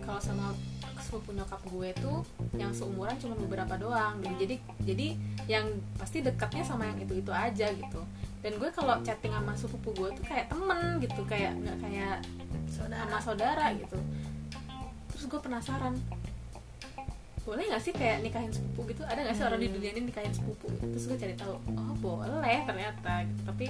[0.00, 0.46] Kalau sama
[1.06, 2.26] sepupu nyokap gue tuh
[2.58, 4.18] yang seumuran cuma beberapa doang.
[4.18, 5.06] Gitu jadi jadi
[5.46, 8.02] yang pasti dekatnya sama yang itu itu aja gitu.
[8.42, 12.16] Dan gue kalau chatting sama sepupu gue tuh kayak temen gitu kayak nggak kayak
[12.66, 13.06] saudara.
[13.06, 13.98] sama saudara gitu.
[15.14, 15.94] Terus gue penasaran
[17.46, 19.06] boleh nggak sih kayak nikahin sepupu gitu?
[19.06, 20.66] Ada nggak sih orang di dunia ini nikahin sepupu?
[20.82, 23.22] Terus gue cari tahu oh boleh ternyata.
[23.22, 23.42] Gitu.
[23.46, 23.66] tapi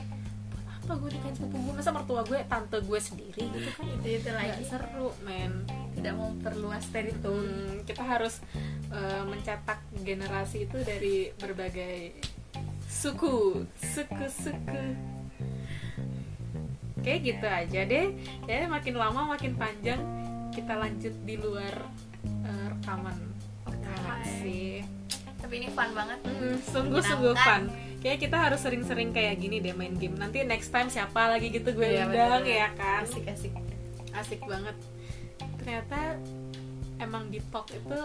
[0.87, 4.31] apa gue nikahin sepupu gue masa mertua gue tante gue sendiri gitu kan itu itu
[4.31, 5.67] lagi seru men
[5.99, 7.35] tidak memperluas teritori
[7.67, 8.39] Hmm, kita harus
[8.95, 12.15] uh, mencetak generasi itu dari berbagai
[12.87, 14.83] suku, suku-suku.
[17.05, 18.07] Kayak gitu aja deh.
[18.51, 20.01] Ya makin lama makin panjang
[20.51, 21.75] kita lanjut di luar
[22.47, 23.17] uh, rekaman.
[23.69, 24.83] Nah, sih.
[25.37, 27.63] tapi ini fun banget Hmm, sungguh-sungguh fun.
[28.07, 30.15] Kayak kita harus sering-sering kayak gini deh main game.
[30.15, 33.03] Nanti next time siapa lagi gitu gue Iya, undang ya kan?
[33.03, 33.51] Asik asik.
[34.15, 34.79] Asik banget.
[35.59, 36.15] Ternyata
[37.03, 37.99] emang di talk itu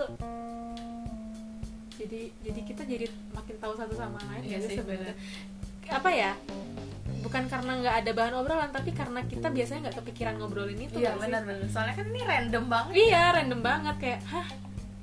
[2.01, 5.13] jadi jadi kita jadi makin tahu satu sama lain Iya ya sih, sebenarnya.
[5.93, 6.33] apa ya?
[7.21, 11.13] Bukan karena nggak ada bahan obrolan tapi karena kita biasanya nggak kepikiran ngobrolin itu iya
[11.13, 12.93] benar benar soalnya kan ini random banget.
[12.97, 13.95] Iya random banget.
[14.01, 14.47] Kayak hah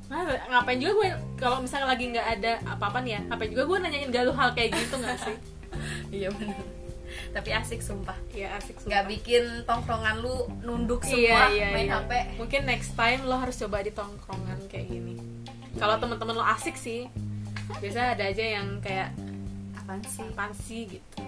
[0.09, 3.79] Nah, ngapain juga gue kalau misalnya lagi nggak ada apa-apa nih ya ngapain juga gue
[3.85, 5.37] nanyain galuh hal kayak gitu nggak sih
[6.25, 6.65] iya benar
[7.33, 9.05] tapi asik sumpah Iya asik nggak sumpah.
[9.05, 12.01] bikin tongkrongan lu nunduk Iya, semua iya, main iya.
[12.01, 15.17] hp Mungkin next time lo harus coba di tongkrongan kayak gini.
[15.77, 17.07] Kalau temen-temen lo asik sih,
[17.79, 19.13] biasa ada aja yang kayak
[19.77, 21.21] apaan sih apaan sih gitu.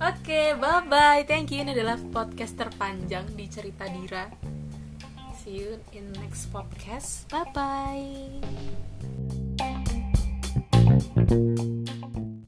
[0.00, 1.20] Oke, bye bye.
[1.24, 1.64] Thank you.
[1.64, 4.28] Ini adalah podcast terpanjang di cerita Dira.
[5.50, 7.26] See you in next podcast.
[7.26, 7.42] Bye
[11.66, 11.70] bye.